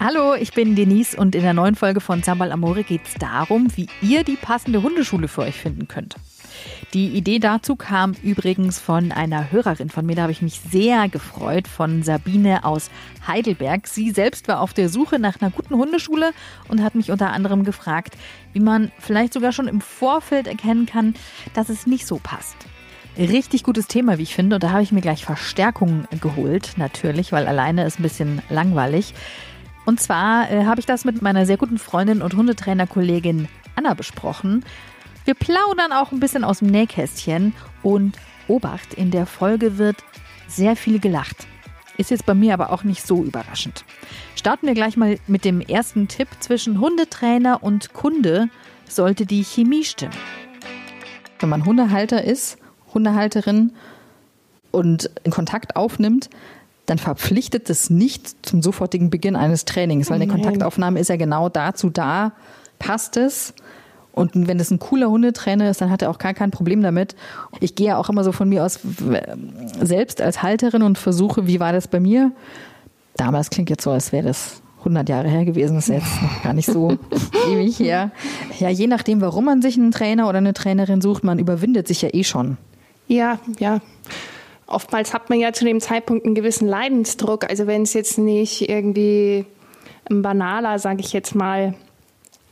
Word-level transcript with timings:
Hallo, 0.00 0.34
ich 0.34 0.52
bin 0.52 0.74
Denise 0.74 1.16
und 1.16 1.34
in 1.34 1.42
der 1.42 1.54
neuen 1.54 1.76
Folge 1.76 2.00
von 2.00 2.22
Sambal 2.22 2.50
Amore 2.50 2.82
geht 2.82 3.02
es 3.06 3.14
darum, 3.14 3.68
wie 3.76 3.88
ihr 4.02 4.24
die 4.24 4.36
passende 4.36 4.82
Hundeschule 4.82 5.28
für 5.28 5.42
euch 5.42 5.54
finden 5.54 5.86
könnt. 5.86 6.16
Die 6.92 7.08
Idee 7.08 7.38
dazu 7.38 7.76
kam 7.76 8.12
übrigens 8.22 8.78
von 8.80 9.12
einer 9.12 9.50
Hörerin 9.52 9.90
von 9.90 10.04
mir, 10.04 10.16
da 10.16 10.22
habe 10.22 10.32
ich 10.32 10.42
mich 10.42 10.60
sehr 10.60 11.08
gefreut, 11.08 11.68
von 11.68 12.02
Sabine 12.02 12.64
aus 12.64 12.90
Heidelberg. 13.26 13.86
Sie 13.86 14.10
selbst 14.10 14.48
war 14.48 14.60
auf 14.60 14.74
der 14.74 14.88
Suche 14.88 15.18
nach 15.18 15.40
einer 15.40 15.50
guten 15.50 15.76
Hundeschule 15.76 16.32
und 16.68 16.82
hat 16.82 16.96
mich 16.96 17.10
unter 17.10 17.32
anderem 17.32 17.64
gefragt, 17.64 18.16
wie 18.52 18.60
man 18.60 18.90
vielleicht 18.98 19.32
sogar 19.32 19.52
schon 19.52 19.68
im 19.68 19.80
Vorfeld 19.80 20.48
erkennen 20.48 20.86
kann, 20.86 21.14
dass 21.54 21.68
es 21.68 21.86
nicht 21.86 22.06
so 22.06 22.18
passt. 22.22 22.56
Richtig 23.16 23.62
gutes 23.62 23.86
Thema, 23.86 24.18
wie 24.18 24.24
ich 24.24 24.34
finde. 24.34 24.56
Und 24.56 24.64
da 24.64 24.70
habe 24.70 24.82
ich 24.82 24.90
mir 24.90 25.00
gleich 25.00 25.24
Verstärkung 25.24 26.06
geholt, 26.20 26.72
natürlich, 26.76 27.30
weil 27.30 27.46
alleine 27.46 27.84
ist 27.84 28.00
ein 28.00 28.02
bisschen 28.02 28.42
langweilig. 28.50 29.14
Und 29.84 30.00
zwar 30.00 30.50
äh, 30.50 30.64
habe 30.64 30.80
ich 30.80 30.86
das 30.86 31.04
mit 31.04 31.22
meiner 31.22 31.46
sehr 31.46 31.56
guten 31.56 31.78
Freundin 31.78 32.22
und 32.22 32.34
Hundetrainerkollegin 32.34 33.48
Anna 33.76 33.94
besprochen. 33.94 34.64
Wir 35.24 35.34
plaudern 35.34 35.92
auch 35.92 36.12
ein 36.12 36.20
bisschen 36.20 36.44
aus 36.44 36.58
dem 36.60 36.68
Nähkästchen 36.68 37.54
und 37.82 38.16
Obacht, 38.48 38.94
in 38.94 39.10
der 39.10 39.26
Folge 39.26 39.78
wird 39.78 39.96
sehr 40.48 40.76
viel 40.76 41.00
gelacht. 41.00 41.46
Ist 41.96 42.10
jetzt 42.10 42.26
bei 42.26 42.34
mir 42.34 42.54
aber 42.54 42.72
auch 42.72 42.84
nicht 42.84 43.06
so 43.06 43.22
überraschend. 43.22 43.84
Starten 44.34 44.66
wir 44.66 44.74
gleich 44.74 44.96
mal 44.96 45.18
mit 45.26 45.44
dem 45.44 45.60
ersten 45.60 46.08
Tipp. 46.08 46.28
Zwischen 46.40 46.80
Hundetrainer 46.80 47.62
und 47.62 47.92
Kunde 47.92 48.48
sollte 48.88 49.26
die 49.26 49.44
Chemie 49.44 49.84
stimmen. 49.84 50.14
Wenn 51.38 51.48
man 51.48 51.64
Hundehalter 51.64 52.24
ist, 52.24 52.58
Hundehalterin 52.92 53.72
und 54.72 55.10
in 55.22 55.30
Kontakt 55.30 55.76
aufnimmt, 55.76 56.30
dann 56.86 56.98
verpflichtet 56.98 57.70
es 57.70 57.88
nicht 57.90 58.46
zum 58.46 58.62
sofortigen 58.62 59.10
Beginn 59.10 59.36
eines 59.36 59.64
Trainings, 59.64 60.10
weil 60.10 60.16
eine 60.16 60.30
Kontaktaufnahme 60.30 61.00
ist 61.00 61.08
ja 61.08 61.16
genau 61.16 61.48
dazu 61.48 61.90
da, 61.90 62.32
passt 62.78 63.16
es. 63.16 63.54
Und 64.12 64.46
wenn 64.46 64.60
es 64.60 64.70
ein 64.70 64.78
cooler 64.78 65.10
Hundetrainer 65.10 65.68
ist, 65.70 65.80
dann 65.80 65.90
hat 65.90 66.02
er 66.02 66.10
auch 66.10 66.18
gar 66.18 66.34
kein 66.34 66.52
Problem 66.52 66.82
damit. 66.82 67.16
Ich 67.58 67.74
gehe 67.74 67.88
ja 67.88 67.98
auch 67.98 68.08
immer 68.08 68.22
so 68.22 68.30
von 68.30 68.48
mir 68.48 68.64
aus 68.64 68.78
selbst 69.80 70.20
als 70.20 70.42
Halterin 70.42 70.82
und 70.82 70.98
versuche, 70.98 71.48
wie 71.48 71.58
war 71.58 71.72
das 71.72 71.88
bei 71.88 71.98
mir? 71.98 72.30
Damals 73.16 73.50
klingt 73.50 73.70
jetzt 73.70 73.82
so, 73.82 73.90
als 73.90 74.12
wäre 74.12 74.28
das 74.28 74.62
100 74.80 75.08
Jahre 75.08 75.28
her 75.28 75.44
gewesen, 75.44 75.74
das 75.74 75.88
ist 75.88 75.94
jetzt 75.94 76.22
noch 76.22 76.42
gar 76.42 76.52
nicht 76.52 76.66
so 76.66 76.96
ewig 77.50 77.78
her. 77.80 78.12
Ja, 78.60 78.68
je 78.68 78.86
nachdem, 78.86 79.20
warum 79.20 79.46
man 79.46 79.62
sich 79.62 79.76
einen 79.76 79.90
Trainer 79.90 80.28
oder 80.28 80.38
eine 80.38 80.52
Trainerin 80.52 81.00
sucht, 81.00 81.24
man 81.24 81.38
überwindet 81.40 81.88
sich 81.88 82.02
ja 82.02 82.10
eh 82.12 82.22
schon. 82.22 82.56
Ja, 83.08 83.38
ja 83.58 83.80
oftmals 84.66 85.12
hat 85.12 85.30
man 85.30 85.38
ja 85.38 85.52
zu 85.52 85.64
dem 85.64 85.80
Zeitpunkt 85.80 86.24
einen 86.24 86.34
gewissen 86.34 86.68
Leidensdruck. 86.68 87.48
Also 87.48 87.66
wenn 87.66 87.82
es 87.82 87.92
jetzt 87.92 88.18
nicht 88.18 88.68
irgendwie 88.68 89.46
ein 90.10 90.22
banaler, 90.22 90.78
sage 90.78 91.00
ich 91.00 91.12
jetzt 91.12 91.34
mal, 91.34 91.74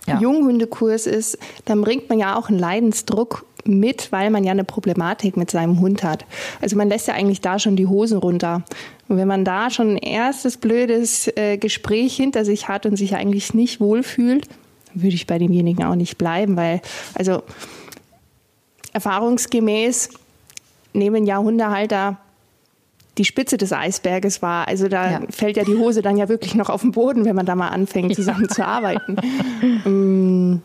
ja. 0.07 0.19
Junghundekurs 0.19 1.07
ist, 1.07 1.39
dann 1.65 1.83
bringt 1.83 2.09
man 2.09 2.19
ja 2.19 2.37
auch 2.37 2.49
einen 2.49 2.59
Leidensdruck 2.59 3.47
mit, 3.65 4.11
weil 4.11 4.31
man 4.31 4.43
ja 4.43 4.51
eine 4.51 4.65
Problematik 4.65 5.37
mit 5.37 5.51
seinem 5.51 5.81
Hund 5.81 6.03
hat. 6.03 6.25
Also 6.61 6.77
man 6.77 6.89
lässt 6.89 7.07
ja 7.07 7.15
eigentlich 7.15 7.41
da 7.41 7.61
schon 7.61 7.77
die 7.77 7.87
Hosen 7.87 8.19
runter. 8.19 8.65
Und 9.09 9.17
wenn 9.17 9.29
man 9.29 9.45
da 9.45 9.71
schon 9.71 9.91
ein 9.91 9.99
erstes 9.99 10.57
blödes 10.57 11.29
äh, 11.37 11.59
Gespräch 11.59 12.17
hinter 12.17 12.45
sich 12.45 12.69
hat 12.69 12.87
und 12.87 12.97
sich 12.97 13.15
eigentlich 13.15 13.55
nicht 13.55 13.81
wohlfühlt, 13.81 14.49
würde 14.95 15.15
ich 15.15 15.27
bei 15.27 15.39
demjenigen 15.39 15.85
auch 15.85 15.95
nicht 15.95 16.19
bleiben, 16.19 16.57
weil 16.57 16.81
also 17.15 17.43
erfahrungsgemäß 18.93 20.11
nehmen 20.93 21.27
ja 21.27 21.39
Hundehalter 21.39 22.19
die 23.19 23.25
Spitze 23.25 23.59
des 23.59 23.73
Eisberges 23.73 24.41
war. 24.41 24.69
Also 24.69 24.89
da 24.89 25.11
ja. 25.11 25.21
fällt 25.31 25.57
ja 25.57 25.65
die 25.65 25.77
Hose 25.77 26.03
dann 26.03 26.17
ja 26.17 26.29
wirklich 26.29 26.55
noch 26.55 26.71
auf 26.71 26.81
den 26.81 26.93
Boden, 26.93 27.25
wenn 27.25 27.37
man 27.37 27.47
da 27.47 27.55
mal 27.55 27.69
anfängt, 27.69 28.15
zusammen 28.15 28.47
ja. 28.49 28.55
zu 28.55 28.67
arbeiten. 28.67 29.17
Mm. 29.85 30.61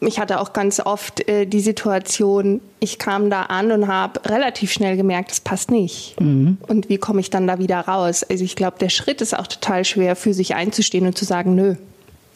ich 0.00 0.18
hatte 0.18 0.40
auch 0.40 0.52
ganz 0.52 0.80
oft 0.80 1.26
äh, 1.28 1.46
die 1.46 1.60
Situation, 1.60 2.60
ich 2.80 2.98
kam 2.98 3.30
da 3.30 3.42
an 3.42 3.72
und 3.72 3.88
habe 3.88 4.24
relativ 4.28 4.72
schnell 4.72 4.96
gemerkt, 4.96 5.30
das 5.30 5.40
passt 5.40 5.70
nicht. 5.70 6.20
Mhm. 6.20 6.58
Und 6.66 6.88
wie 6.88 6.98
komme 6.98 7.20
ich 7.20 7.30
dann 7.30 7.46
da 7.46 7.58
wieder 7.58 7.80
raus? 7.80 8.24
Also 8.24 8.44
ich 8.44 8.56
glaube, 8.56 8.78
der 8.78 8.88
Schritt 8.88 9.20
ist 9.20 9.36
auch 9.36 9.46
total 9.46 9.84
schwer, 9.84 10.16
für 10.16 10.34
sich 10.34 10.54
einzustehen 10.54 11.06
und 11.06 11.16
zu 11.16 11.24
sagen, 11.24 11.54
nö, 11.54 11.76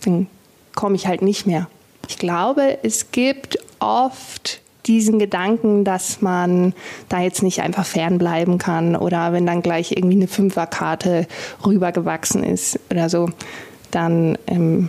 dann 0.04 0.26
komme 0.74 0.96
ich 0.96 1.06
halt 1.06 1.22
nicht 1.22 1.46
mehr. 1.46 1.68
Ich 2.08 2.18
glaube, 2.18 2.78
es 2.82 3.10
gibt 3.10 3.58
oft 3.80 4.60
diesen 4.88 5.19
Gedanken, 5.19 5.84
dass 5.84 6.21
man 6.22 6.72
da 7.09 7.21
jetzt 7.21 7.43
nicht 7.43 7.60
einfach 7.60 7.87
fernbleiben 7.87 8.59
kann 8.59 8.97
oder 8.97 9.32
wenn 9.32 9.47
dann 9.47 9.62
gleich 9.62 9.93
irgendwie 9.93 10.16
eine 10.16 10.28
Fünferkarte 10.28 11.26
rübergewachsen 11.65 12.43
ist 12.43 12.81
oder 12.91 13.09
so, 13.09 13.28
dann 13.91 14.38
ähm, 14.47 14.88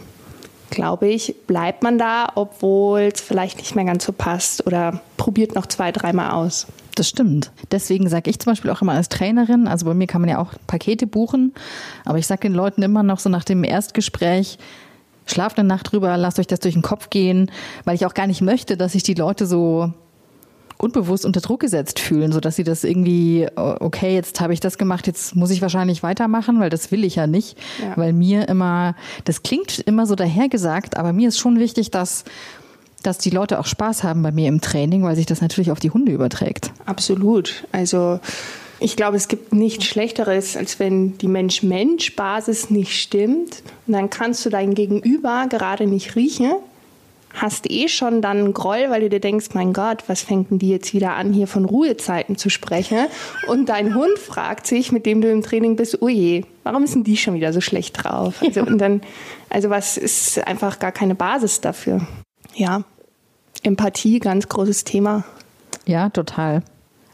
glaube 0.70 1.08
ich, 1.08 1.36
bleibt 1.48 1.84
man 1.84 1.98
da, 1.98 2.30
obwohl 2.36 3.02
es 3.14 3.22
vielleicht 3.22 3.58
nicht 3.58 3.76
mehr 3.76 3.86
ganz 3.86 4.06
so 4.06 4.14
passt 4.14 4.66
oder 4.66 5.02
probiert 5.18 5.56
noch 5.56 5.66
zwei, 5.66 5.92
dreimal 5.92 6.32
aus. 6.32 6.68
Das 6.96 7.08
stimmt. 7.08 7.52
Deswegen 7.72 8.10
sage 8.10 8.30
ich 8.30 8.40
zum 8.40 8.52
Beispiel 8.52 8.72
auch 8.72 8.82
immer 8.82 8.94
als 8.94 9.10
Trainerin, 9.10 9.68
also 9.68 9.86
bei 9.86 9.94
mir 9.94 10.08
kann 10.08 10.22
man 10.22 10.30
ja 10.30 10.40
auch 10.40 10.54
Pakete 10.68 11.08
buchen, 11.08 11.54
aber 12.06 12.18
ich 12.18 12.28
sage 12.28 12.42
den 12.42 12.54
Leuten 12.54 12.82
immer 12.82 13.04
noch 13.04 13.20
so 13.20 13.30
nach 13.30 13.44
dem 13.44 13.64
Erstgespräch, 13.64 14.58
schlaft 15.32 15.60
eine 15.60 15.68
Nacht 15.68 15.92
drüber, 15.92 16.16
lasst 16.18 16.40
euch 16.40 16.48
das 16.48 16.60
durch 16.60 16.74
den 16.74 16.82
Kopf 16.84 17.10
gehen, 17.10 17.52
weil 17.86 17.96
ich 17.96 18.06
auch 18.06 18.14
gar 18.14 18.28
nicht 18.28 18.42
möchte, 18.42 18.78
dass 18.78 18.94
sich 18.94 19.04
die 19.04 19.14
Leute 19.14 19.46
so 19.46 19.94
unbewusst 20.78 21.26
unter 21.26 21.42
Druck 21.42 21.60
gesetzt 21.60 22.00
fühlen, 22.00 22.32
so 22.32 22.40
dass 22.40 22.56
sie 22.56 22.64
das 22.64 22.86
irgendwie, 22.86 23.48
okay, 23.56 24.16
jetzt 24.16 24.40
habe 24.40 24.54
ich 24.54 24.62
das 24.62 24.78
gemacht, 24.78 25.08
jetzt 25.08 25.36
muss 25.36 25.52
ich 25.52 25.62
wahrscheinlich 25.62 26.04
weitermachen, 26.04 26.60
weil 26.60 26.70
das 26.70 26.90
will 26.92 27.04
ich 27.04 27.16
ja 27.16 27.28
nicht, 27.28 27.58
ja. 27.82 27.98
weil 27.98 28.14
mir 28.14 28.48
immer, 28.48 28.96
das 29.26 29.44
klingt 29.44 29.80
immer 29.80 30.06
so 30.06 30.16
dahergesagt, 30.16 30.96
aber 30.96 31.12
mir 31.12 31.28
ist 31.28 31.38
schon 31.38 31.60
wichtig, 31.60 31.92
dass 31.92 32.24
dass 33.02 33.18
die 33.18 33.30
Leute 33.30 33.60
auch 33.60 33.66
Spaß 33.66 34.04
haben 34.04 34.22
bei 34.24 34.32
mir 34.34 34.50
im 34.50 34.60
Training, 34.60 35.04
weil 35.04 35.16
sich 35.16 35.26
das 35.26 35.40
natürlich 35.40 35.72
auf 35.72 35.80
die 35.80 35.90
Hunde 35.90 36.12
überträgt. 36.12 36.72
Absolut. 36.86 37.66
Also 37.72 38.20
ich 38.80 38.96
glaube, 38.96 39.18
es 39.18 39.28
gibt 39.28 39.54
nichts 39.54 39.86
Schlechteres, 39.86 40.56
als 40.56 40.80
wenn 40.80 41.18
die 41.18 41.28
Mensch-Mensch-Basis 41.28 42.70
nicht 42.70 43.00
stimmt. 43.00 43.64
Und 43.88 43.94
dann 43.94 44.10
kannst 44.10 44.46
du 44.46 44.50
dein 44.50 44.74
Gegenüber 44.74 45.48
gerade 45.50 45.86
nicht 45.86 46.16
riechen, 46.16 46.54
hast 47.34 47.70
eh 47.70 47.88
schon 47.88 48.22
dann 48.22 48.38
einen 48.38 48.54
Groll, 48.54 48.90
weil 48.90 49.02
du 49.02 49.10
dir 49.10 49.20
denkst, 49.20 49.48
mein 49.54 49.74
Gott, 49.74 50.04
was 50.08 50.22
fängt 50.22 50.50
denn 50.50 50.60
die 50.60 50.70
jetzt 50.70 50.94
wieder 50.94 51.14
an, 51.14 51.34
hier 51.34 51.48
von 51.48 51.66
Ruhezeiten 51.66 52.38
zu 52.38 52.50
sprechen? 52.50 53.08
Und 53.48 53.68
dein 53.70 53.96
Hund 53.96 54.18
fragt 54.18 54.66
sich, 54.66 54.92
mit 54.92 55.06
dem 55.06 55.22
du 55.22 55.30
im 55.30 55.44
Training 55.44 55.76
bist, 55.76 56.02
oh 56.02 56.08
je, 56.08 56.46
warum 56.64 56.88
sind 56.88 57.06
die 57.06 57.18
schon 57.18 57.34
wieder 57.34 57.54
so 57.54 57.62
schlecht 57.62 58.04
drauf? 58.04 58.42
Also, 58.50 58.62
und 58.62 58.80
dann, 58.80 59.02
also 59.50 59.70
was 59.70 59.98
ist 59.98 60.40
einfach 60.48 60.80
gar 60.80 60.92
keine 60.92 61.14
Basis 61.14 61.62
dafür. 61.62 62.08
Ja, 62.56 62.84
Empathie, 63.62 64.20
ganz 64.20 64.48
großes 64.48 64.86
Thema. 64.86 65.24
Ja, 65.86 66.10
total. 66.10 66.64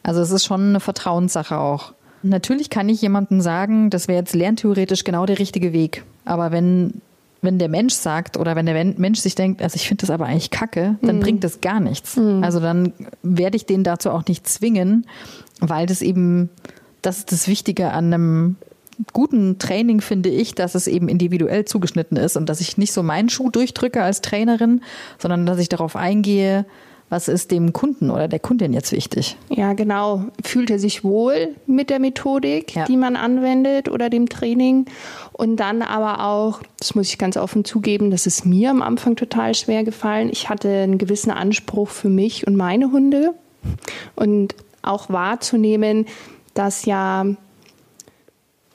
Also 0.06 0.22
es 0.22 0.30
ist 0.30 0.46
schon 0.46 0.70
eine 0.70 0.80
Vertrauenssache 0.80 1.58
auch. 1.58 1.94
Natürlich 2.22 2.70
kann 2.70 2.90
ich 2.90 3.02
jemandem 3.02 3.42
sagen, 3.42 3.90
das 3.90 4.08
wäre 4.08 4.20
jetzt 4.20 4.36
lerntheoretisch 4.36 5.04
genau 5.04 5.26
der 5.26 5.40
richtige 5.40 5.74
Weg. 5.74 6.04
Aber 6.26 6.52
wenn, 6.52 7.02
wenn 7.42 7.58
der 7.58 7.70
Mensch 7.70 7.96
sagt 7.96 8.38
oder 8.38 8.56
wenn 8.56 8.68
der 8.68 8.86
Mensch 8.86 9.20
sich 9.20 9.34
denkt, 9.34 9.64
also 9.64 9.76
ich 9.76 9.88
finde 9.88 10.02
das 10.02 10.12
aber 10.12 10.28
eigentlich 10.28 10.52
kacke, 10.52 10.98
dann 11.02 11.18
mhm. 11.18 11.22
bringt 11.22 11.44
das 11.44 11.60
gar 11.60 11.80
nichts. 11.80 12.18
Mhm. 12.18 12.44
Also 12.44 12.60
dann 12.60 12.94
werde 13.24 13.58
ich 13.58 13.66
den 13.66 13.84
dazu 13.84 14.12
auch 14.12 14.28
nicht 14.28 14.48
zwingen, 14.48 15.08
weil 15.60 15.88
das 15.88 16.04
eben, 16.04 16.50
das 17.02 17.20
ist 17.20 17.32
das 17.32 17.48
Wichtige 17.48 17.92
an 17.92 18.14
einem 18.14 18.56
guten 19.12 19.58
Training 19.58 20.02
finde 20.02 20.30
ich, 20.30 20.54
dass 20.54 20.76
es 20.76 20.86
eben 20.86 21.10
individuell 21.10 21.66
zugeschnitten 21.66 22.16
ist 22.16 22.38
und 22.38 22.48
dass 22.48 22.62
ich 22.62 22.78
nicht 22.78 22.94
so 22.94 23.02
meinen 23.02 23.30
Schuh 23.30 23.50
durchdrücke 23.50 24.04
als 24.04 24.22
Trainerin, 24.22 24.82
sondern 25.18 25.48
dass 25.48 25.58
ich 25.58 25.68
darauf 25.68 25.96
eingehe, 25.96 26.66
was 27.10 27.28
ist 27.28 27.52
dem 27.52 27.72
Kunden 27.72 28.10
oder 28.10 28.28
der 28.28 28.40
Kundin 28.40 28.74
jetzt 28.74 28.92
wichtig? 28.92 29.38
Ja, 29.50 29.74
genau. 29.74 30.26
Fühlt 30.44 30.72
er 30.72 30.80
sich 30.80 31.04
wohl 31.04 31.56
mit 31.68 31.90
der 31.90 32.00
Methodik, 32.00 32.76
ja. 32.76 32.86
die 32.86 32.98
man 32.98 33.16
anwendet 33.16 33.90
oder 33.90 34.10
dem 34.10 34.28
Training? 34.28 34.88
Und 35.32 35.58
dann 35.58 35.82
aber 35.82 36.26
auch, 36.26 36.62
das 36.80 36.96
muss 36.96 37.10
ich 37.10 37.18
ganz 37.18 37.38
offen 37.38 37.64
zugeben, 37.64 38.10
das 38.10 38.26
ist 38.26 38.46
mir 38.46 38.72
am 38.72 38.82
Anfang 38.82 39.16
total 39.16 39.54
schwer 39.54 39.84
gefallen. 39.84 40.30
Ich 40.32 40.50
hatte 40.50 40.70
einen 40.70 40.98
gewissen 40.98 41.32
Anspruch 41.32 41.90
für 41.90 42.10
mich 42.10 42.48
und 42.48 42.56
meine 42.56 42.92
Hunde 42.92 43.34
und 44.16 44.56
auch 44.82 45.10
wahrzunehmen, 45.10 46.06
dass 46.54 46.86
ja 46.86 47.26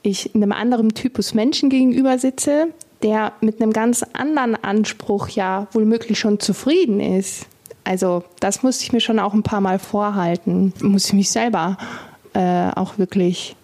ich 0.03 0.35
einem 0.35 0.53
anderen 0.53 0.91
Typus 0.95 1.35
Menschen 1.35 1.69
gegenüber 1.69 2.19
sitze, 2.19 2.69
der 3.03 3.33
mit 3.41 3.61
einem 3.61 3.73
ganz 3.73 4.05
anderen 4.13 4.55
Anspruch 4.57 5.29
ja 5.29 5.67
wohl 5.73 5.85
möglich 5.85 6.19
schon 6.19 6.41
zufrieden 6.41 7.01
ist. 7.01 7.47
Also 7.85 8.25
das 8.41 8.63
musste 8.63 8.85
ich 8.85 8.93
mir 8.93 9.01
schon 9.01 9.19
auch 9.19 9.35
ein 9.35 9.43
paar 9.43 9.61
Mal 9.61 9.79
vorhalten. 9.79 10.73
Muss 10.83 11.07
ich 11.07 11.13
mich 11.13 11.31
selber 11.31 11.77
äh, 12.35 12.71
auch 12.75 12.99
wirklich 12.99 13.57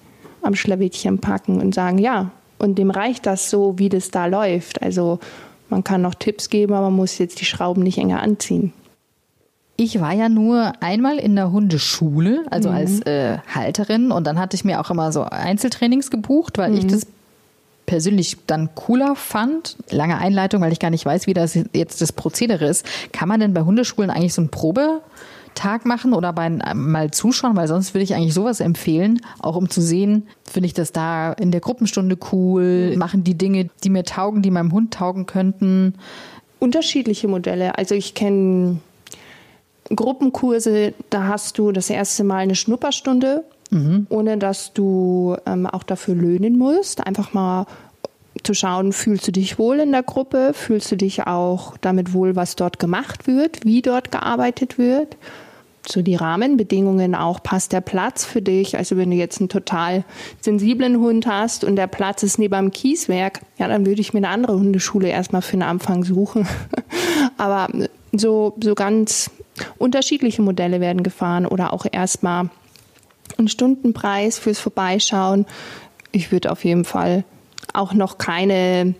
am 0.43 0.55
Schlawittchen 0.55 1.19
packen 1.19 1.61
und 1.61 1.75
sagen, 1.75 1.99
ja, 1.99 2.31
und 2.59 2.79
dem 2.79 2.91
reicht 2.91 3.27
das 3.27 3.51
so, 3.51 3.79
wie 3.79 3.89
das 3.89 4.11
da 4.11 4.27
läuft. 4.27 4.83
Also 4.83 5.19
man 5.69 5.85
kann 5.85 6.03
noch 6.03 6.15
Tipps 6.15 6.49
geben, 6.49 6.73
aber 6.73 6.87
man 6.87 6.97
muss 6.97 7.19
jetzt 7.19 7.41
die 7.41 7.45
Schrauben 7.45 7.83
nicht 7.83 7.99
enger 7.99 8.23
anziehen. 8.23 8.73
Ich 9.79 10.01
war 10.01 10.15
ja 10.15 10.31
nur 10.31 10.73
einmal 10.81 11.19
in 11.19 11.37
der 11.37 11.53
Hundeschule, 11.53 12.47
also 12.51 12.71
mhm. 12.71 12.75
als 12.75 13.01
äh, 13.03 13.39
Halterin, 13.55 14.11
und 14.11 14.27
dann 14.27 14.39
hatte 14.39 14.57
ich 14.57 14.65
mir 14.65 14.81
auch 14.81 14.91
immer 14.91 15.13
so 15.13 15.25
Einzeltrainings 15.25 16.11
gebucht, 16.11 16.57
weil 16.57 16.71
mhm. 16.71 16.79
ich 16.79 16.87
das 16.87 17.07
persönlich 17.87 18.37
dann 18.47 18.75
cooler 18.75 19.17
fand, 19.17 19.77
lange 19.91 20.19
Einleitung, 20.19 20.61
weil 20.61 20.73
ich 20.73 20.81
gar 20.81 20.91
nicht 20.91 21.07
weiß, 21.07 21.27
wie 21.27 21.35
das 21.35 21.59
jetzt 21.73 22.01
das 22.01 22.13
Prozedere 22.13 22.67
ist. 22.67 22.85
Kann 23.13 23.29
man 23.29 23.41
denn 23.41 23.55
bei 23.55 23.63
Hundeschulen 23.63 24.11
eigentlich 24.11 24.35
so 24.35 24.43
einen 24.43 24.51
Probetag 24.51 25.85
machen 25.85 26.13
oder 26.13 26.33
bei, 26.33 26.51
mal 26.51 27.11
zuschauen, 27.13 27.57
weil 27.57 27.69
sonst 27.69 27.95
würde 27.95 28.05
ich 28.05 28.15
eigentlich 28.15 28.35
sowas 28.35 28.61
empfehlen, 28.61 29.21
auch 29.39 29.57
um 29.57 29.71
zu 29.71 29.81
sehen, 29.81 30.27
finde 30.45 30.67
ich 30.67 30.75
das 30.75 30.93
da 30.93 31.33
in 31.33 31.53
der 31.53 31.61
Gruppenstunde 31.61 32.19
cool, 32.33 32.97
machen 32.97 33.25
die 33.25 33.39
Dinge, 33.39 33.71
die 33.85 33.91
mir 33.91 34.05
taugen, 34.05 34.43
die 34.43 34.51
meinem 34.51 34.73
Hund 34.73 34.93
taugen 34.93 35.27
könnten. 35.27 35.95
Unterschiedliche 36.59 37.29
Modelle. 37.29 37.79
Also 37.79 37.95
ich 37.95 38.15
kenne 38.15 38.79
Gruppenkurse, 39.95 40.95
da 41.11 41.29
hast 41.29 41.59
du 41.59 41.71
das 41.71 41.91
erste 41.91 42.25
Mal 42.25 42.39
eine 42.39 42.57
Schnupperstunde 42.57 43.45
mhm. 43.77 44.07
ohne 44.09 44.39
dass 44.39 44.73
du 44.73 45.37
ähm, 45.47 45.67
auch 45.67 45.83
dafür 45.83 46.15
löhnen 46.15 46.59
musst. 46.59 47.07
Einfach 47.07 47.33
mal 47.33 47.67
zu 48.43 48.55
schauen, 48.55 48.93
fühlst 48.93 49.27
du 49.27 49.33
dich 49.33 49.59
wohl 49.59 49.81
in 49.81 49.93
der 49.93 50.03
Gruppe, 50.03 50.53
fühlst 50.53 50.91
du 50.93 50.97
dich 50.97 51.27
auch 51.27 51.77
damit 51.79 52.13
wohl, 52.13 52.37
was 52.37 52.57
dort 52.57 52.79
gemacht 52.79 53.27
wird, 53.27 53.65
wie 53.65 53.83
dort 53.83 54.13
gearbeitet 54.13 54.79
wird. 54.79 55.17
So 55.89 56.03
die 56.03 56.17
Rahmenbedingungen 56.17 57.15
auch, 57.15 57.43
passt 57.43 57.73
der 57.73 57.81
Platz 57.81 58.25
für 58.25 58.43
dich? 58.43 58.77
Also 58.77 58.97
wenn 58.97 59.11
du 59.11 59.17
jetzt 59.17 59.41
einen 59.41 59.49
total 59.49 60.05
sensiblen 60.41 60.99
Hund 60.99 61.27
hast 61.27 61.63
und 61.63 61.77
der 61.77 61.87
Platz 61.87 62.25
ist 62.25 62.39
neben 62.39 62.57
dem 62.57 62.71
Kieswerk, 62.73 63.41
ja, 63.59 63.69
dann 63.69 63.87
würde 63.87 64.01
ich 64.01 64.13
mir 64.13 64.19
eine 64.19 64.29
andere 64.29 64.55
Hundeschule 64.55 65.09
erstmal 65.09 65.43
für 65.43 65.57
den 65.57 65.63
Anfang 65.63 66.03
suchen. 66.03 66.47
Aber 67.37 67.69
so, 68.13 68.57
so 68.63 68.75
ganz 68.75 69.31
unterschiedliche 69.79 70.43
Modelle 70.43 70.81
werden 70.81 71.05
gefahren 71.05 71.47
oder 71.47 71.73
auch 71.73 71.87
erstmal 71.91 72.51
einen 73.39 73.49
Stundenpreis 73.49 74.39
fürs 74.39 74.59
Vorbeischauen. 74.59 75.47
Ich 76.13 76.33
würde 76.33 76.51
auf 76.53 76.65
jeden 76.65 76.85
Fall 76.85 77.25
auch 77.73 77.93
noch 77.93 78.19
keine 78.19 78.95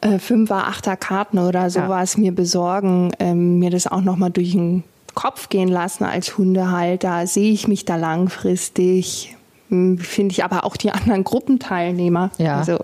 äh, 0.00 0.18
Fünfer, 0.18 0.66
Achter 0.66 0.96
Karten 0.96 1.38
oder 1.38 1.70
sowas 1.70 2.14
ja. 2.14 2.20
mir 2.20 2.34
besorgen, 2.34 3.12
ähm, 3.18 3.58
mir 3.58 3.70
das 3.70 3.86
auch 3.86 4.02
noch 4.02 4.16
mal 4.16 4.30
durch 4.30 4.52
den 4.52 4.84
Kopf 5.14 5.48
gehen 5.48 5.68
lassen 5.68 6.04
als 6.04 6.36
Hundehalter. 6.36 7.26
Sehe 7.26 7.52
ich 7.52 7.68
mich 7.68 7.84
da 7.84 7.96
langfristig? 7.96 9.34
Hm, 9.70 9.98
finde 9.98 10.32
ich 10.32 10.44
aber 10.44 10.64
auch 10.64 10.76
die 10.76 10.90
anderen 10.90 11.24
Gruppenteilnehmer. 11.24 12.30
Ja. 12.38 12.58
Also, 12.58 12.78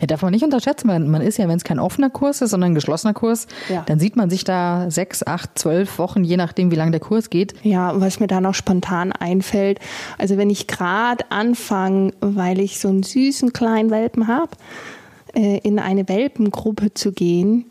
ja, 0.00 0.06
darf 0.06 0.22
man 0.22 0.32
nicht 0.32 0.44
unterschätzen. 0.44 0.86
Man, 0.86 1.10
man 1.10 1.22
ist 1.22 1.38
ja, 1.38 1.48
wenn 1.48 1.56
es 1.56 1.64
kein 1.64 1.78
offener 1.78 2.10
Kurs 2.10 2.40
ist, 2.40 2.50
sondern 2.50 2.72
ein 2.72 2.74
geschlossener 2.74 3.14
Kurs, 3.14 3.46
ja. 3.68 3.82
dann 3.86 3.98
sieht 3.98 4.16
man 4.16 4.30
sich 4.30 4.44
da 4.44 4.90
sechs, 4.90 5.26
acht, 5.26 5.58
zwölf 5.58 5.98
Wochen, 5.98 6.24
je 6.24 6.36
nachdem, 6.36 6.70
wie 6.70 6.76
lange 6.76 6.92
der 6.92 7.00
Kurs 7.00 7.30
geht. 7.30 7.54
Ja, 7.62 8.00
was 8.00 8.20
mir 8.20 8.26
da 8.26 8.40
noch 8.40 8.54
spontan 8.54 9.12
einfällt, 9.12 9.78
also 10.18 10.36
wenn 10.36 10.50
ich 10.50 10.66
gerade 10.66 11.24
anfange, 11.30 12.12
weil 12.20 12.60
ich 12.60 12.78
so 12.78 12.88
einen 12.88 13.02
süßen 13.02 13.52
kleinen 13.52 13.90
Welpen 13.90 14.28
habe, 14.28 14.50
äh, 15.34 15.58
in 15.58 15.78
eine 15.78 16.08
Welpengruppe 16.08 16.94
zu 16.94 17.12
gehen, 17.12 17.64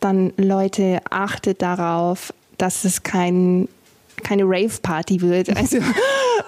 dann 0.00 0.32
Leute, 0.36 1.00
achtet 1.10 1.62
darauf, 1.62 2.32
dass 2.58 2.84
es 2.84 3.02
kein 3.02 3.68
keine 4.24 4.44
Rave-Party 4.44 5.20
wird. 5.20 5.50
Also 5.64 5.78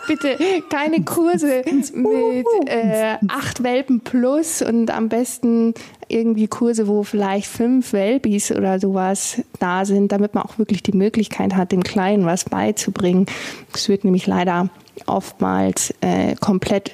bitte 0.09 0.37
keine 0.69 1.03
Kurse 1.05 1.63
mit 1.95 2.47
äh, 2.67 3.17
acht 3.29 3.63
Welpen 3.63 4.01
plus 4.01 4.63
und 4.63 4.91
am 4.91 5.09
besten 5.09 5.75
irgendwie 6.09 6.49
Kurse, 6.49 6.87
wo 6.87 7.03
vielleicht 7.03 7.47
fünf 7.47 7.93
Welpis 7.93 8.53
oder 8.53 8.79
sowas 8.79 9.43
da 9.59 9.85
sind, 9.85 10.13
damit 10.13 10.35
man 10.35 10.45
auch 10.45 10.59
wirklich 10.59 10.83
die 10.83 10.93
Möglichkeit 10.93 11.55
hat, 11.55 11.73
dem 11.73 11.83
Kleinen 11.83 12.27
was 12.27 12.45
beizubringen. 12.45 13.27
Es 13.73 13.89
wird 13.89 14.05
nämlich 14.05 14.27
leider 14.27 14.71
oftmals 15.07 15.95
äh, 16.01 16.35
komplett 16.37 16.93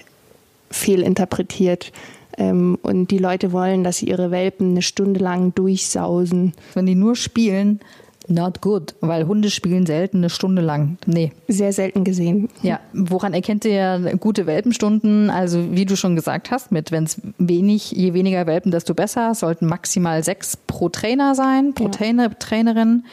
fehlinterpretiert. 0.71 1.93
Ähm, 2.39 2.79
und 2.83 3.11
die 3.11 3.19
Leute 3.19 3.53
wollen, 3.53 3.85
dass 3.85 3.99
sie 3.99 4.07
ihre 4.07 4.31
Welpen 4.31 4.71
eine 4.71 4.83
Stunde 4.83 5.21
lang 5.21 5.55
durchsausen. 5.55 6.55
Wenn 6.75 6.87
die 6.87 6.95
nur 6.95 7.17
spielen, 7.17 7.81
Not 8.29 8.61
good, 8.61 8.95
weil 9.01 9.27
Hunde 9.27 9.51
spielen 9.51 9.87
selten 9.87 10.19
eine 10.19 10.31
Stunde 10.31 10.63
lang. 10.63 10.97
Nee. 11.07 11.33
Sehr 11.49 11.73
selten 11.73 12.05
gesehen. 12.05 12.49
Ja, 12.63 12.81
woran 12.93 13.35
erkennt 13.35 13.65
ihr 13.65 14.17
gute 14.21 14.47
Welpenstunden? 14.47 15.29
Also 15.29 15.73
wie 15.73 15.87
du 15.87 15.97
schon 15.97 16.15
gesagt 16.15 16.51
hast, 16.51 16.71
mit 16.71 16.93
wenn 16.93 17.05
es 17.05 17.21
wenig, 17.39 17.91
je 17.91 18.15
weniger 18.15 18.47
Welpen, 18.47 18.71
desto 18.71 18.95
besser. 18.95 19.35
sollten 19.35 19.67
maximal 19.67 20.23
sechs 20.23 20.57
pro 20.57 20.89
Trainer 20.89 21.35
sein, 21.35 21.75
pro 21.75 21.85
ja. 21.85 21.91
Trainer, 21.91 22.39
Trainerin. 22.39 23.05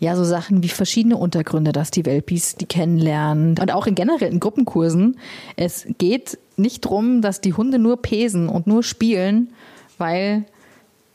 Ja, 0.00 0.14
so 0.14 0.24
Sachen 0.24 0.62
wie 0.62 0.68
verschiedene 0.68 1.16
Untergründe, 1.16 1.72
dass 1.72 1.90
die 1.90 2.06
Welpis 2.06 2.54
die 2.54 2.66
kennenlernen. 2.66 3.56
Und 3.60 3.72
auch 3.72 3.86
in 3.86 3.96
generellen 3.96 4.38
Gruppenkursen. 4.38 5.18
Es 5.56 5.86
geht 5.98 6.38
nicht 6.56 6.84
darum, 6.84 7.20
dass 7.20 7.40
die 7.40 7.52
Hunde 7.52 7.78
nur 7.78 8.00
pesen 8.00 8.48
und 8.48 8.66
nur 8.66 8.82
spielen, 8.84 9.52
weil 9.98 10.44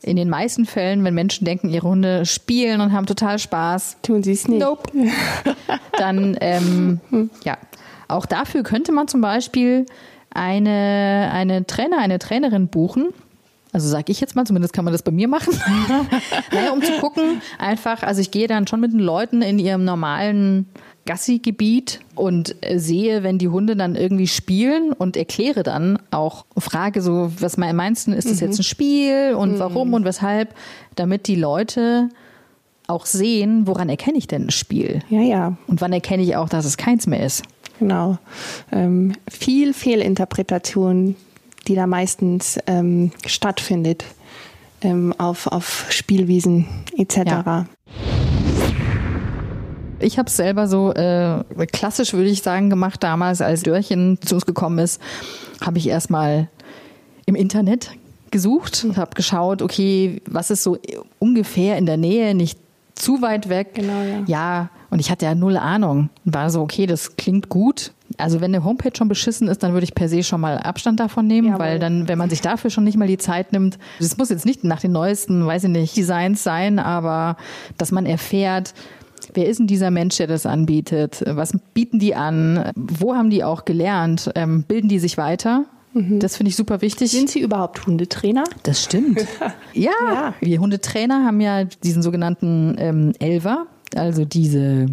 in 0.04 0.16
den 0.16 0.28
meisten 0.28 0.66
Fällen, 0.66 1.02
wenn 1.04 1.14
Menschen 1.14 1.44
denken, 1.44 1.70
ihre 1.70 1.88
Hunde 1.88 2.26
spielen 2.26 2.80
und 2.80 2.92
haben 2.92 3.06
total 3.06 3.38
Spaß, 3.38 3.98
tun 4.02 4.22
sie 4.22 4.32
es 4.32 4.46
nicht. 4.46 4.60
Nope. 4.60 4.90
Dann, 5.98 6.36
ähm, 6.40 7.00
ja, 7.44 7.56
auch 8.08 8.26
dafür 8.26 8.62
könnte 8.62 8.92
man 8.92 9.08
zum 9.08 9.20
Beispiel 9.20 9.86
eine, 10.30 11.30
eine 11.32 11.66
Trainer, 11.66 11.98
eine 11.98 12.18
Trainerin 12.18 12.68
buchen. 12.68 13.08
Also 13.72 13.88
sage 13.88 14.12
ich 14.12 14.20
jetzt 14.20 14.36
mal, 14.36 14.44
zumindest 14.44 14.72
kann 14.72 14.84
man 14.84 14.92
das 14.92 15.02
bei 15.02 15.10
mir 15.10 15.26
machen. 15.26 15.52
naja, 16.52 16.72
um 16.72 16.82
zu 16.82 16.92
gucken, 17.00 17.40
einfach, 17.58 18.02
also 18.02 18.20
ich 18.20 18.30
gehe 18.30 18.46
dann 18.46 18.66
schon 18.66 18.80
mit 18.80 18.92
den 18.92 19.00
Leuten 19.00 19.42
in 19.42 19.58
ihrem 19.58 19.84
normalen 19.84 20.66
Gassi-Gebiet 21.06 22.00
und 22.14 22.56
äh, 22.60 22.78
sehe, 22.78 23.22
wenn 23.22 23.38
die 23.38 23.48
Hunde 23.48 23.76
dann 23.76 23.94
irgendwie 23.94 24.26
spielen 24.26 24.92
und 24.92 25.16
erkläre 25.16 25.62
dann 25.62 25.98
auch, 26.10 26.46
frage 26.56 27.02
so, 27.02 27.30
was 27.38 27.56
meinst 27.56 28.06
du, 28.06 28.12
ist 28.12 28.30
das 28.30 28.40
mhm. 28.40 28.46
jetzt 28.46 28.60
ein 28.60 28.64
Spiel 28.64 29.34
und 29.36 29.54
mhm. 29.54 29.58
warum 29.58 29.92
und 29.92 30.04
weshalb, 30.04 30.54
damit 30.96 31.26
die 31.26 31.36
Leute 31.36 32.08
auch 32.86 33.06
sehen, 33.06 33.66
woran 33.66 33.88
erkenne 33.88 34.18
ich 34.18 34.26
denn 34.26 34.46
ein 34.46 34.50
Spiel? 34.50 35.00
Ja, 35.08 35.20
ja. 35.20 35.56
Und 35.66 35.80
wann 35.80 35.92
erkenne 35.92 36.22
ich 36.22 36.36
auch, 36.36 36.48
dass 36.48 36.64
es 36.64 36.76
keins 36.76 37.06
mehr 37.06 37.24
ist? 37.24 37.42
Genau. 37.78 38.18
Ähm, 38.72 39.14
viel 39.28 39.72
Fehlinterpretation, 39.72 41.16
die 41.66 41.74
da 41.74 41.86
meistens 41.86 42.58
ähm, 42.66 43.10
stattfindet 43.26 44.04
ähm, 44.82 45.14
auf, 45.18 45.46
auf 45.46 45.86
Spielwiesen 45.90 46.66
etc. 46.96 47.16
Ja. 47.26 47.66
Ich 50.04 50.18
habe 50.18 50.28
es 50.28 50.36
selber 50.36 50.68
so 50.68 50.92
äh, 50.92 51.42
klassisch, 51.72 52.12
würde 52.12 52.28
ich 52.28 52.42
sagen, 52.42 52.70
gemacht 52.70 53.02
damals, 53.02 53.40
als 53.40 53.62
Dörrchen 53.62 54.18
zu 54.20 54.34
uns 54.34 54.46
gekommen 54.46 54.78
ist, 54.78 55.00
habe 55.60 55.78
ich 55.78 55.88
erstmal 55.88 56.48
im 57.26 57.34
Internet 57.34 57.90
gesucht 58.30 58.84
und 58.84 58.96
habe 58.96 59.14
geschaut, 59.14 59.62
okay, 59.62 60.20
was 60.26 60.50
ist 60.50 60.62
so 60.62 60.78
ungefähr 61.18 61.78
in 61.78 61.86
der 61.86 61.96
Nähe, 61.96 62.34
nicht 62.34 62.58
zu 62.94 63.22
weit 63.22 63.48
weg. 63.48 63.74
Genau, 63.74 64.02
ja. 64.02 64.22
Ja, 64.26 64.70
und 64.90 65.00
ich 65.00 65.10
hatte 65.10 65.24
ja 65.24 65.34
null 65.34 65.56
Ahnung. 65.56 66.10
War 66.24 66.50
so, 66.50 66.60
okay, 66.60 66.86
das 66.86 67.16
klingt 67.16 67.48
gut. 67.48 67.92
Also 68.18 68.40
wenn 68.40 68.54
eine 68.54 68.64
Homepage 68.64 68.92
schon 68.96 69.08
beschissen 69.08 69.48
ist, 69.48 69.62
dann 69.62 69.72
würde 69.72 69.84
ich 69.84 69.94
per 69.94 70.08
se 70.08 70.22
schon 70.22 70.40
mal 70.40 70.58
Abstand 70.58 71.00
davon 71.00 71.26
nehmen, 71.26 71.48
Jawohl. 71.48 71.60
weil 71.60 71.78
dann, 71.78 72.06
wenn 72.06 72.18
man 72.18 72.30
sich 72.30 72.40
dafür 72.40 72.70
schon 72.70 72.84
nicht 72.84 72.96
mal 72.96 73.08
die 73.08 73.18
Zeit 73.18 73.52
nimmt, 73.52 73.78
das 73.98 74.16
muss 74.16 74.28
jetzt 74.28 74.46
nicht 74.46 74.62
nach 74.62 74.80
den 74.80 74.92
neuesten, 74.92 75.46
weiß 75.46 75.64
ich 75.64 75.70
nicht, 75.70 75.96
Designs 75.96 76.44
sein, 76.44 76.78
aber 76.78 77.36
dass 77.78 77.90
man 77.90 78.06
erfährt, 78.06 78.74
Wer 79.34 79.48
ist 79.48 79.58
denn 79.58 79.66
dieser 79.66 79.90
Mensch, 79.90 80.16
der 80.16 80.26
das 80.26 80.46
anbietet? 80.46 81.22
Was 81.26 81.52
bieten 81.74 81.98
die 81.98 82.14
an? 82.14 82.70
Wo 82.76 83.14
haben 83.14 83.30
die 83.30 83.44
auch 83.44 83.64
gelernt? 83.64 84.30
Ähm, 84.34 84.62
bilden 84.62 84.88
die 84.88 84.98
sich 84.98 85.18
weiter? 85.18 85.66
Mhm. 85.92 86.18
Das 86.20 86.36
finde 86.36 86.50
ich 86.50 86.56
super 86.56 86.80
wichtig. 86.80 87.10
Sind 87.10 87.30
Sie 87.30 87.40
überhaupt 87.40 87.86
Hundetrainer? 87.86 88.44
Das 88.62 88.82
stimmt. 88.82 89.24
ja, 89.74 89.92
ja, 90.06 90.34
wir 90.40 90.58
Hundetrainer 90.58 91.24
haben 91.24 91.40
ja 91.40 91.64
diesen 91.64 92.02
sogenannten 92.02 92.76
ähm, 92.78 93.12
Elver, 93.18 93.66
also 93.94 94.24
diese 94.24 94.86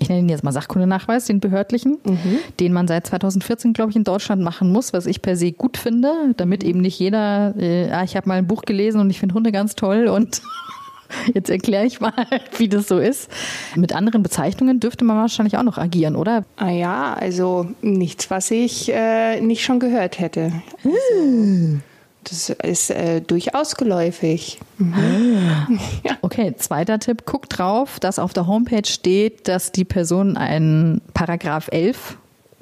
ich 0.00 0.08
nenne 0.08 0.22
ihn 0.22 0.28
jetzt 0.30 0.42
mal 0.42 0.52
Sachkundenachweis, 0.52 1.26
den 1.26 1.40
behördlichen, 1.40 1.98
mhm. 2.04 2.38
den 2.58 2.72
man 2.72 2.88
seit 2.88 3.06
2014, 3.06 3.74
glaube 3.74 3.90
ich, 3.90 3.96
in 3.96 4.04
Deutschland 4.04 4.42
machen 4.42 4.72
muss, 4.72 4.94
was 4.94 5.04
ich 5.04 5.20
per 5.20 5.36
se 5.36 5.52
gut 5.52 5.76
finde, 5.76 6.32
damit 6.38 6.64
eben 6.64 6.80
nicht 6.80 6.98
jeder, 6.98 7.54
äh, 7.58 7.90
ah, 7.90 8.02
ich 8.02 8.16
habe 8.16 8.26
mal 8.26 8.38
ein 8.38 8.46
Buch 8.46 8.62
gelesen 8.62 9.00
und 9.00 9.10
ich 9.10 9.20
finde 9.20 9.34
Hunde 9.34 9.52
ganz 9.52 9.74
toll 9.74 10.08
und 10.08 10.40
Jetzt 11.34 11.50
erkläre 11.50 11.86
ich 11.86 12.00
mal, 12.00 12.12
wie 12.56 12.68
das 12.68 12.88
so 12.88 12.98
ist. 12.98 13.30
Mit 13.76 13.94
anderen 13.94 14.22
Bezeichnungen 14.22 14.80
dürfte 14.80 15.04
man 15.04 15.16
wahrscheinlich 15.16 15.56
auch 15.56 15.62
noch 15.62 15.78
agieren, 15.78 16.16
oder? 16.16 16.44
Ah 16.56 16.70
ja, 16.70 17.14
also 17.14 17.68
nichts, 17.82 18.30
was 18.30 18.50
ich 18.50 18.92
äh, 18.92 19.40
nicht 19.40 19.64
schon 19.64 19.80
gehört 19.80 20.18
hätte. 20.18 20.52
Also, 20.84 21.78
das 22.24 22.50
ist 22.50 22.90
äh, 22.90 23.20
durchaus 23.20 23.76
geläufig. 23.76 24.60
Mhm. 24.78 25.80
ja. 26.04 26.16
Okay, 26.22 26.54
zweiter 26.56 26.98
Tipp. 26.98 27.22
Guck 27.24 27.48
drauf, 27.48 27.98
dass 27.98 28.18
auf 28.18 28.32
der 28.32 28.46
Homepage 28.46 28.86
steht, 28.86 29.48
dass 29.48 29.72
die 29.72 29.84
Person 29.84 30.36
einen 30.36 31.00
Paragraph 31.14 31.68
11 31.72 32.18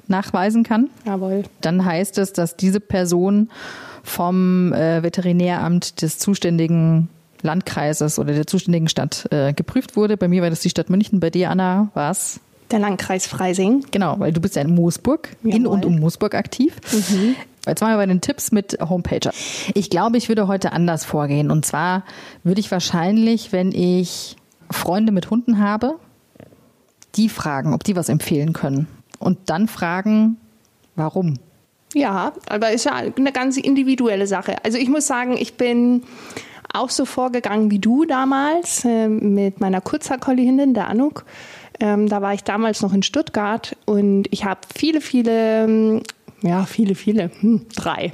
nachweisen 0.07 0.63
kann. 0.63 0.89
Jawohl. 1.05 1.43
Dann 1.61 1.85
heißt 1.85 2.17
es, 2.17 2.33
dass 2.33 2.55
diese 2.57 2.79
Person 2.79 3.49
vom 4.03 4.73
äh, 4.73 5.03
Veterinäramt 5.03 6.01
des 6.01 6.17
zuständigen 6.17 7.09
Landkreises 7.41 8.19
oder 8.19 8.33
der 8.33 8.47
zuständigen 8.47 8.89
Stadt 8.89 9.27
äh, 9.31 9.53
geprüft 9.53 9.95
wurde. 9.95 10.17
Bei 10.17 10.27
mir 10.27 10.41
war 10.41 10.49
das 10.49 10.61
die 10.61 10.69
Stadt 10.69 10.89
München, 10.89 11.19
bei 11.19 11.29
dir, 11.29 11.49
Anna, 11.49 11.89
war 11.93 12.11
es? 12.11 12.39
Der 12.71 12.79
Landkreis 12.79 13.25
Freising. 13.25 13.85
Genau, 13.91 14.19
weil 14.19 14.31
du 14.31 14.41
bist 14.41 14.55
ja 14.55 14.61
in 14.61 14.75
Moosburg, 14.75 15.29
Jawohl. 15.41 15.55
in 15.55 15.67
und 15.67 15.85
um 15.85 15.99
Moosburg 15.99 16.35
aktiv. 16.35 16.75
Mhm. 16.91 17.35
Jetzt 17.65 17.81
waren 17.81 17.91
wir 17.91 17.97
bei 17.97 18.05
den 18.05 18.21
Tipps 18.21 18.51
mit 18.51 18.77
Homepager. 18.79 19.31
Ich 19.73 19.89
glaube, 19.89 20.17
ich 20.17 20.29
würde 20.29 20.47
heute 20.47 20.71
anders 20.71 21.05
vorgehen. 21.05 21.51
Und 21.51 21.65
zwar 21.65 22.03
würde 22.43 22.59
ich 22.59 22.71
wahrscheinlich, 22.71 23.51
wenn 23.51 23.71
ich 23.71 24.37
Freunde 24.71 25.11
mit 25.11 25.29
Hunden 25.29 25.59
habe, 25.59 25.95
die 27.15 27.29
fragen, 27.29 27.73
ob 27.73 27.83
die 27.83 27.95
was 27.95 28.09
empfehlen 28.09 28.53
können. 28.53 28.87
Und 29.19 29.37
dann 29.47 29.67
fragen, 29.67 30.37
warum. 30.95 31.35
Ja, 31.93 32.33
aber 32.47 32.71
ist 32.71 32.85
ja 32.85 32.93
eine 32.93 33.31
ganz 33.31 33.57
individuelle 33.57 34.27
Sache. 34.27 34.63
Also 34.63 34.77
ich 34.77 34.89
muss 34.89 35.07
sagen, 35.07 35.35
ich 35.37 35.55
bin 35.55 36.03
auch 36.73 36.89
so 36.89 37.05
vorgegangen 37.05 37.71
wie 37.71 37.79
du 37.79 38.05
damals 38.05 38.85
äh, 38.85 39.07
mit 39.07 39.59
meiner 39.59 39.81
Kurzhaarkollihündin, 39.81 40.73
der 40.73 40.87
Anuk. 40.87 41.25
Ähm, 41.79 42.09
da 42.09 42.21
war 42.21 42.33
ich 42.33 42.43
damals 42.43 42.81
noch 42.81 42.93
in 42.93 43.03
Stuttgart 43.03 43.75
und 43.85 44.25
ich 44.31 44.43
habe 44.43 44.59
viele, 44.75 45.01
viele 45.01 45.63
ähm, 45.63 46.01
ja, 46.41 46.63
viele, 46.65 46.95
viele. 46.95 47.31
Hm, 47.41 47.65
drei. 47.75 48.13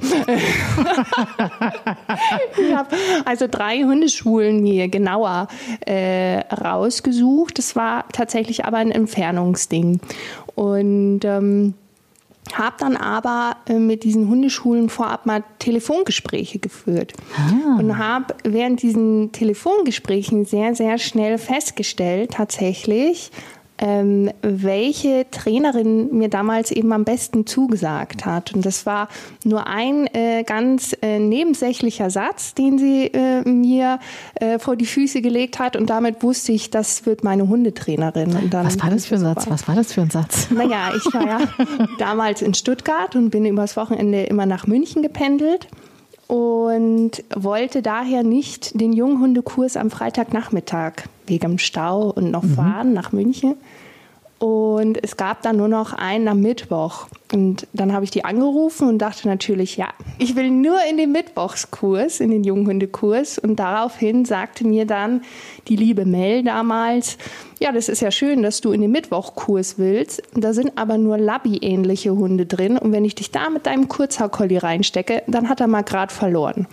ich 2.58 2.74
habe 2.74 2.96
also 3.24 3.46
drei 3.48 3.84
Hundeschulen 3.84 4.62
mir 4.62 4.88
genauer 4.88 5.46
äh, 5.86 6.40
rausgesucht. 6.52 7.58
Das 7.58 7.76
war 7.76 8.08
tatsächlich 8.10 8.64
aber 8.64 8.78
ein 8.78 8.90
Entfernungsding. 8.90 10.00
Und 10.56 11.20
ähm, 11.24 11.74
habe 12.54 12.76
dann 12.78 12.96
aber 12.96 13.56
äh, 13.68 13.78
mit 13.78 14.04
diesen 14.04 14.28
Hundeschulen 14.28 14.88
vorab 14.88 15.26
mal 15.26 15.42
Telefongespräche 15.58 16.58
geführt 16.58 17.12
ah. 17.36 17.78
und 17.78 17.98
habe 17.98 18.34
während 18.44 18.82
diesen 18.82 19.32
Telefongesprächen 19.32 20.44
sehr, 20.44 20.74
sehr 20.74 20.98
schnell 20.98 21.38
festgestellt, 21.38 22.32
tatsächlich, 22.32 23.30
ähm, 23.78 24.30
welche 24.42 25.26
Trainerin 25.30 26.16
mir 26.16 26.28
damals 26.28 26.70
eben 26.70 26.92
am 26.92 27.04
besten 27.04 27.46
zugesagt 27.46 28.24
hat. 28.24 28.54
Und 28.54 28.64
das 28.64 28.86
war 28.86 29.08
nur 29.44 29.66
ein 29.66 30.06
äh, 30.14 30.44
ganz 30.44 30.96
äh, 31.02 31.18
nebensächlicher 31.18 32.10
Satz, 32.10 32.54
den 32.54 32.78
sie 32.78 33.06
äh, 33.06 33.42
mir 33.48 33.98
äh, 34.36 34.58
vor 34.58 34.76
die 34.76 34.86
Füße 34.86 35.20
gelegt 35.20 35.58
hat. 35.58 35.76
Und 35.76 35.90
damit 35.90 36.22
wusste 36.22 36.52
ich, 36.52 36.70
das 36.70 37.06
wird 37.06 37.24
meine 37.24 37.48
Hundetrainerin. 37.48 38.34
Und 38.36 38.54
dann 38.54 38.66
Was 38.66 38.80
war 38.82 38.90
das 38.90 39.06
für 39.06 39.16
ein 39.16 39.20
Satz? 39.20 39.46
Was 39.48 39.68
war 39.68 39.74
das 39.74 39.92
für 39.92 40.02
ein 40.02 40.10
Satz? 40.10 40.48
Naja, 40.50 40.92
ich 40.96 41.14
war 41.14 41.26
ja 41.26 41.40
damals 41.98 42.42
in 42.42 42.54
Stuttgart 42.54 43.14
und 43.16 43.30
bin 43.30 43.44
übers 43.44 43.76
Wochenende 43.76 44.24
immer 44.24 44.46
nach 44.46 44.66
München 44.66 45.02
gependelt 45.02 45.68
und 46.26 47.22
wollte 47.34 47.82
daher 47.82 48.22
nicht 48.22 48.80
den 48.80 48.92
Junghundekurs 48.92 49.76
am 49.76 49.90
Freitagnachmittag 49.90 51.04
wegen 51.26 51.52
dem 51.52 51.58
Stau 51.58 52.10
und 52.10 52.30
noch 52.30 52.42
mhm. 52.42 52.54
fahren 52.54 52.92
nach 52.92 53.12
München. 53.12 53.54
Und 54.38 55.02
es 55.02 55.16
gab 55.16 55.42
dann 55.42 55.56
nur 55.56 55.68
noch 55.68 55.92
einen 55.92 56.28
am 56.28 56.40
Mittwoch. 56.40 57.06
Und 57.32 57.66
dann 57.72 57.92
habe 57.92 58.04
ich 58.04 58.10
die 58.10 58.24
angerufen 58.24 58.88
und 58.88 58.98
dachte 58.98 59.26
natürlich, 59.26 59.76
ja, 59.76 59.88
ich 60.18 60.36
will 60.36 60.50
nur 60.50 60.78
in 60.88 60.96
den 60.96 61.10
Mittwochskurs, 61.10 62.20
in 62.20 62.30
den 62.30 62.44
Junghundekurs. 62.44 63.38
Und 63.38 63.56
daraufhin 63.56 64.24
sagte 64.24 64.66
mir 64.66 64.86
dann 64.86 65.22
die 65.66 65.76
liebe 65.76 66.04
Mel 66.04 66.44
damals, 66.44 67.18
ja, 67.58 67.72
das 67.72 67.88
ist 67.88 68.00
ja 68.00 68.10
schön, 68.10 68.42
dass 68.42 68.60
du 68.60 68.70
in 68.70 68.80
den 68.80 68.92
Mittwochkurs 68.92 69.78
willst. 69.78 70.22
Da 70.34 70.52
sind 70.52 70.72
aber 70.76 70.98
nur 70.98 71.18
Labby-ähnliche 71.18 72.14
Hunde 72.14 72.46
drin. 72.46 72.78
Und 72.78 72.92
wenn 72.92 73.04
ich 73.04 73.14
dich 73.14 73.32
da 73.32 73.50
mit 73.50 73.66
deinem 73.66 73.88
Kurzhaarkolli 73.88 74.58
reinstecke, 74.58 75.22
dann 75.26 75.48
hat 75.48 75.60
er 75.60 75.66
mal 75.66 75.82
gerade 75.82 76.12
verloren. 76.12 76.66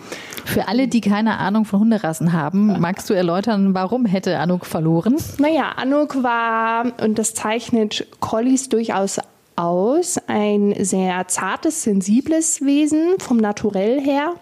Für 0.44 0.68
alle, 0.68 0.86
die 0.86 1.00
keine 1.00 1.38
Ahnung 1.38 1.64
von 1.64 1.80
Hunderassen 1.80 2.32
haben, 2.32 2.78
magst 2.80 3.10
du 3.10 3.14
erläutern, 3.14 3.74
warum 3.74 4.04
hätte 4.04 4.38
Anuk 4.38 4.66
verloren? 4.66 5.16
Naja, 5.38 5.72
Anuk 5.76 6.22
war, 6.22 6.92
und 7.02 7.18
das 7.18 7.34
zeichnet 7.34 8.06
Collies 8.20 8.68
durchaus 8.68 9.18
aus, 9.56 10.18
ein 10.26 10.74
sehr 10.84 11.26
zartes, 11.28 11.82
sensibles 11.82 12.62
Wesen 12.62 13.18
vom 13.18 13.36
Naturell 13.36 14.00
her. 14.00 14.34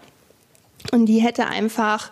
Und 0.91 1.05
die 1.05 1.19
hätte 1.19 1.47
einfach 1.47 2.11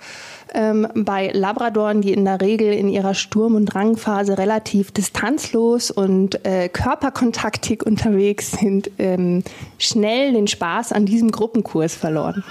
ähm, 0.54 0.88
bei 0.94 1.30
Labradoren, 1.34 2.02
die 2.02 2.14
in 2.14 2.26
der 2.26 2.42
Regel 2.42 2.74
in 2.74 2.90
ihrer 2.90 3.14
Sturm- 3.14 3.56
und 3.56 3.66
Drangphase 3.66 4.38
relativ 4.38 4.92
distanzlos 4.92 5.92
und 5.92 6.46
äh, 6.46 6.70
körperkontaktig 6.70 7.86
unterwegs 7.86 8.52
sind, 8.52 8.92
ähm, 8.98 9.44
schnell 9.78 10.34
den 10.34 10.48
Spaß 10.48 10.92
an 10.92 11.06
diesem 11.06 11.32
Gruppenkurs 11.32 11.96
verloren. 11.96 12.44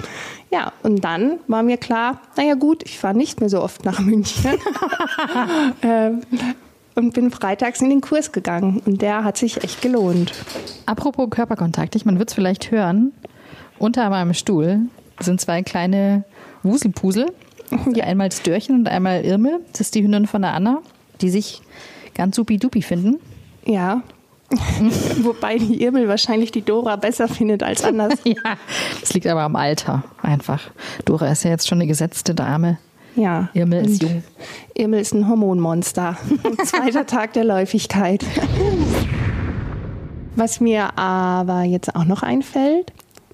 Ja, 0.51 0.73
und 0.83 1.05
dann 1.05 1.39
war 1.47 1.63
mir 1.63 1.77
klar, 1.77 2.21
naja 2.37 2.55
gut, 2.55 2.83
ich 2.85 2.99
fahre 2.99 3.17
nicht 3.17 3.41
mehr 3.41 3.49
so 3.49 3.63
oft 3.63 3.85
nach 3.85 4.01
München. 4.01 4.53
ähm, 5.83 6.23
und 7.01 7.15
bin 7.15 7.31
freitags 7.31 7.81
in 7.81 7.91
den 7.91 8.01
Kurs 8.01 8.33
gegangen. 8.33 8.83
Und 8.85 9.03
der 9.03 9.25
hat 9.25 9.37
sich 9.37 9.65
echt 9.65 9.83
gelohnt. 9.83 10.33
Apropos 10.87 11.29
Körperkontakt, 11.31 11.97
ich, 11.97 12.05
man 12.05 12.19
wird 12.19 12.29
es 12.29 12.35
vielleicht 12.35 12.71
hören, 12.71 13.13
unter 13.79 14.09
meinem 14.11 14.35
Stuhl 14.35 14.81
sind 15.19 15.41
zwei 15.41 15.63
kleine 15.63 16.25
Wuselpusel. 16.63 17.27
Ja. 17.95 18.05
Einmal 18.05 18.29
das 18.29 18.43
Dörchen 18.43 18.77
und 18.77 18.89
einmal 18.89 19.25
Irme. 19.25 19.61
Das 19.73 19.81
ist 19.81 19.95
die 19.95 20.03
Hündin 20.03 20.27
von 20.27 20.43
der 20.43 20.55
Anna, 20.55 20.83
die 21.21 21.31
sich 21.31 21.63
ganz 22.15 22.37
supi-dupi 22.37 22.83
finden. 22.83 23.21
Ja. 23.65 24.03
Wobei 25.23 25.59
die 25.59 25.83
Irmel 25.83 26.09
wahrscheinlich 26.09 26.51
die 26.51 26.63
Dora 26.63 26.97
besser 26.97 27.29
findet 27.29 27.63
als 27.63 27.85
anders. 27.85 28.15
ja, 28.25 28.57
das 29.01 29.15
liegt 29.15 29.27
aber 29.29 29.43
am 29.43 29.55
Alter 29.55 30.03
einfach. 30.21 30.71
Dora 31.05 31.31
ist 31.31 31.45
ja 31.45 31.51
jetzt 31.51 31.69
schon 31.69 31.79
eine 31.79 31.87
gesetzte 31.87 32.35
Dame. 32.35 32.79
Ja. 33.17 33.49
Irmel 33.55 33.87
ist 33.87 34.03
jung. 34.03 34.23
Irmel 34.75 35.01
ist 35.01 35.15
ein 35.15 35.29
Hormonmonster. 35.29 36.17
Zweiter 36.65 37.07
Tag 37.07 37.33
der 37.33 37.45
Läufigkeit. 37.45 38.25
Was 40.37 40.61
mir 40.61 40.99
aber 40.99 41.65
jetzt 41.65 41.95
auch 41.95 42.05
noch 42.05 42.23
einfällt, 42.23 42.93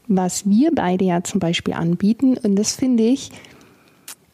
was 0.09 0.49
wir 0.49 0.71
beide 0.75 1.05
ja 1.05 1.23
zum 1.23 1.41
Beispiel 1.41 1.75
anbieten, 1.75 2.37
und 2.43 2.57
das 2.57 2.75
finde 2.75 3.05
ich, 3.05 3.31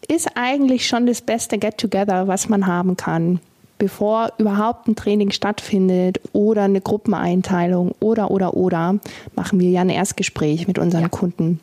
ist 0.08 0.30
eigentlich 0.34 0.86
schon 0.86 1.06
das 1.06 1.20
beste 1.20 1.58
Get-Together, 1.58 2.28
was 2.28 2.48
man 2.48 2.66
haben 2.66 2.96
kann, 2.96 3.40
bevor 3.78 4.32
überhaupt 4.38 4.88
ein 4.88 4.96
Training 4.96 5.30
stattfindet 5.30 6.20
oder 6.32 6.62
eine 6.62 6.80
Gruppeneinteilung 6.80 7.94
oder, 8.00 8.30
oder, 8.30 8.54
oder, 8.54 8.98
machen 9.34 9.60
wir 9.60 9.70
ja 9.70 9.80
ein 9.80 9.90
Erstgespräch 9.90 10.68
mit 10.68 10.78
unseren 10.78 11.02
ja. 11.02 11.08
Kunden. 11.08 11.60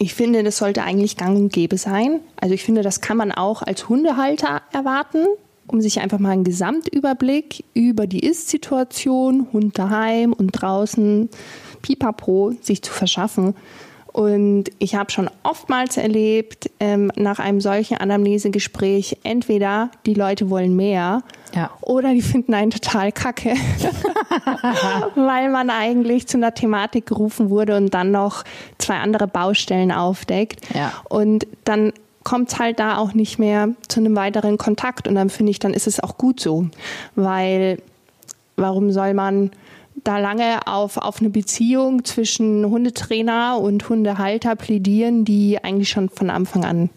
Ich 0.00 0.14
finde, 0.14 0.44
das 0.44 0.58
sollte 0.58 0.84
eigentlich 0.84 1.16
gang 1.16 1.36
und 1.36 1.52
gäbe 1.52 1.76
sein. 1.76 2.20
Also 2.36 2.54
ich 2.54 2.62
finde, 2.62 2.82
das 2.82 3.00
kann 3.00 3.16
man 3.16 3.32
auch 3.32 3.62
als 3.62 3.88
Hundehalter 3.88 4.62
erwarten, 4.72 5.26
um 5.66 5.80
sich 5.80 6.00
einfach 6.00 6.20
mal 6.20 6.30
einen 6.30 6.44
Gesamtüberblick 6.44 7.64
über 7.74 8.06
die 8.06 8.20
Ist-Situation, 8.20 9.48
Hund 9.52 9.76
daheim 9.76 10.32
und 10.32 10.52
draußen, 10.52 11.28
pipapo, 11.82 12.52
sich 12.60 12.82
zu 12.82 12.92
verschaffen. 12.92 13.54
Und 14.18 14.64
ich 14.80 14.96
habe 14.96 15.12
schon 15.12 15.30
oftmals 15.44 15.96
erlebt, 15.96 16.68
ähm, 16.80 17.12
nach 17.14 17.38
einem 17.38 17.60
solchen 17.60 17.98
Anamnesegespräch, 17.98 19.18
entweder 19.22 19.92
die 20.06 20.14
Leute 20.14 20.50
wollen 20.50 20.74
mehr 20.74 21.22
ja. 21.54 21.70
oder 21.82 22.12
die 22.12 22.20
finden 22.20 22.52
einen 22.52 22.72
total 22.72 23.12
kacke, 23.12 23.50
weil 25.14 25.50
man 25.50 25.70
eigentlich 25.70 26.26
zu 26.26 26.36
einer 26.36 26.52
Thematik 26.52 27.06
gerufen 27.06 27.48
wurde 27.48 27.76
und 27.76 27.94
dann 27.94 28.10
noch 28.10 28.42
zwei 28.78 28.96
andere 28.96 29.28
Baustellen 29.28 29.92
aufdeckt. 29.92 30.62
Ja. 30.74 30.92
Und 31.08 31.46
dann 31.62 31.92
kommt 32.24 32.52
es 32.52 32.58
halt 32.58 32.80
da 32.80 32.96
auch 32.96 33.14
nicht 33.14 33.38
mehr 33.38 33.68
zu 33.86 34.00
einem 34.00 34.16
weiteren 34.16 34.58
Kontakt. 34.58 35.06
Und 35.06 35.14
dann 35.14 35.30
finde 35.30 35.52
ich, 35.52 35.60
dann 35.60 35.72
ist 35.72 35.86
es 35.86 36.00
auch 36.00 36.18
gut 36.18 36.40
so, 36.40 36.66
weil 37.14 37.80
warum 38.56 38.90
soll 38.90 39.14
man 39.14 39.52
da 40.04 40.18
lange 40.18 40.66
auf, 40.66 40.96
auf 40.96 41.20
eine 41.20 41.30
Beziehung 41.30 42.04
zwischen 42.04 42.64
Hundetrainer 42.64 43.58
und 43.60 43.88
Hundehalter 43.88 44.56
plädieren, 44.56 45.24
die 45.24 45.62
eigentlich 45.62 45.88
schon 45.90 46.08
von 46.08 46.30
Anfang 46.30 46.64
an 46.64 46.90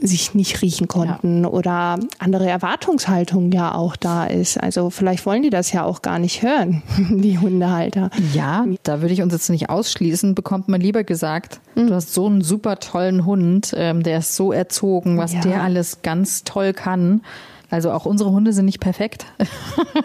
sich 0.00 0.34
nicht 0.34 0.60
riechen 0.62 0.88
konnten 0.88 1.44
ja. 1.44 1.48
oder 1.48 1.98
andere 2.18 2.48
Erwartungshaltung 2.48 3.52
ja 3.52 3.74
auch 3.74 3.96
da 3.96 4.24
ist. 4.26 4.58
Also 4.58 4.90
vielleicht 4.90 5.24
wollen 5.24 5.42
die 5.42 5.50
das 5.50 5.72
ja 5.72 5.84
auch 5.84 6.02
gar 6.02 6.18
nicht 6.18 6.42
hören, 6.42 6.82
die 7.10 7.38
Hundehalter. 7.38 8.10
Ja, 8.32 8.66
da 8.82 9.00
würde 9.00 9.14
ich 9.14 9.22
uns 9.22 9.32
jetzt 9.32 9.50
nicht 9.50 9.70
ausschließen, 9.70 10.34
bekommt 10.34 10.68
man 10.68 10.80
lieber 10.80 11.04
gesagt, 11.04 11.60
mhm. 11.74 11.88
du 11.88 11.94
hast 11.94 12.12
so 12.12 12.26
einen 12.26 12.42
super 12.42 12.78
tollen 12.78 13.24
Hund, 13.24 13.72
ähm, 13.76 14.02
der 14.02 14.18
ist 14.18 14.36
so 14.36 14.52
erzogen, 14.52 15.16
was 15.18 15.32
ja. 15.32 15.40
der 15.40 15.62
alles 15.62 16.02
ganz 16.02 16.44
toll 16.44 16.72
kann. 16.72 17.22
Also 17.70 17.90
auch 17.90 18.06
unsere 18.06 18.30
Hunde 18.30 18.52
sind 18.52 18.66
nicht 18.66 18.80
perfekt. 18.80 19.26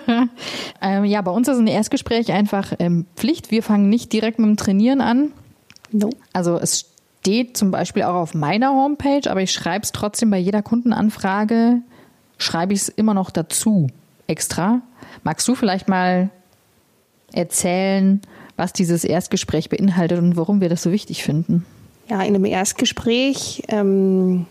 ähm, 0.81 1.05
ja, 1.05 1.21
bei 1.21 1.31
uns 1.31 1.47
ist 1.47 1.57
ein 1.57 1.67
Erstgespräch 1.67 2.31
einfach 2.31 2.73
ähm, 2.79 3.05
Pflicht. 3.15 3.51
Wir 3.51 3.63
fangen 3.63 3.89
nicht 3.89 4.11
direkt 4.13 4.39
mit 4.39 4.47
dem 4.47 4.57
Trainieren 4.57 5.01
an. 5.01 5.31
No. 5.91 6.09
Also 6.33 6.57
es 6.57 6.89
steht 7.21 7.57
zum 7.57 7.71
Beispiel 7.71 8.03
auch 8.03 8.15
auf 8.15 8.33
meiner 8.33 8.71
Homepage, 8.71 9.29
aber 9.29 9.41
ich 9.41 9.51
schreibe 9.51 9.83
es 9.83 9.91
trotzdem 9.91 10.29
bei 10.29 10.37
jeder 10.37 10.61
Kundenanfrage, 10.61 11.81
schreibe 12.37 12.73
ich 12.73 12.81
es 12.81 12.89
immer 12.89 13.13
noch 13.13 13.29
dazu 13.29 13.87
extra. 14.27 14.81
Magst 15.23 15.47
du 15.47 15.55
vielleicht 15.55 15.87
mal 15.87 16.29
erzählen, 17.33 18.21
was 18.55 18.73
dieses 18.73 19.03
Erstgespräch 19.03 19.69
beinhaltet 19.69 20.19
und 20.19 20.37
warum 20.37 20.61
wir 20.61 20.69
das 20.69 20.83
so 20.83 20.91
wichtig 20.91 21.23
finden? 21.23 21.65
Ja, 22.09 22.21
in 22.21 22.35
einem 22.35 22.45
Erstgespräch 22.45 23.63
ähm, 23.67 24.47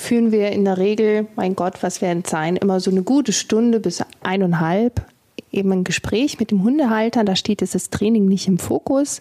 führen 0.00 0.32
wir 0.32 0.50
in 0.50 0.64
der 0.64 0.78
Regel, 0.78 1.28
mein 1.36 1.54
Gott, 1.54 1.82
was 1.82 2.02
werden 2.02 2.22
es 2.24 2.30
sein, 2.30 2.56
immer 2.56 2.80
so 2.80 2.90
eine 2.90 3.02
gute 3.02 3.32
Stunde 3.32 3.80
bis 3.80 4.02
eineinhalb 4.22 5.06
eben 5.52 5.72
ein 5.72 5.84
Gespräch 5.84 6.38
mit 6.38 6.52
dem 6.52 6.62
Hundehalter. 6.62 7.24
Da 7.24 7.34
steht 7.34 7.60
jetzt 7.60 7.74
das 7.74 7.90
Training 7.90 8.26
nicht 8.26 8.46
im 8.46 8.58
Fokus, 8.58 9.20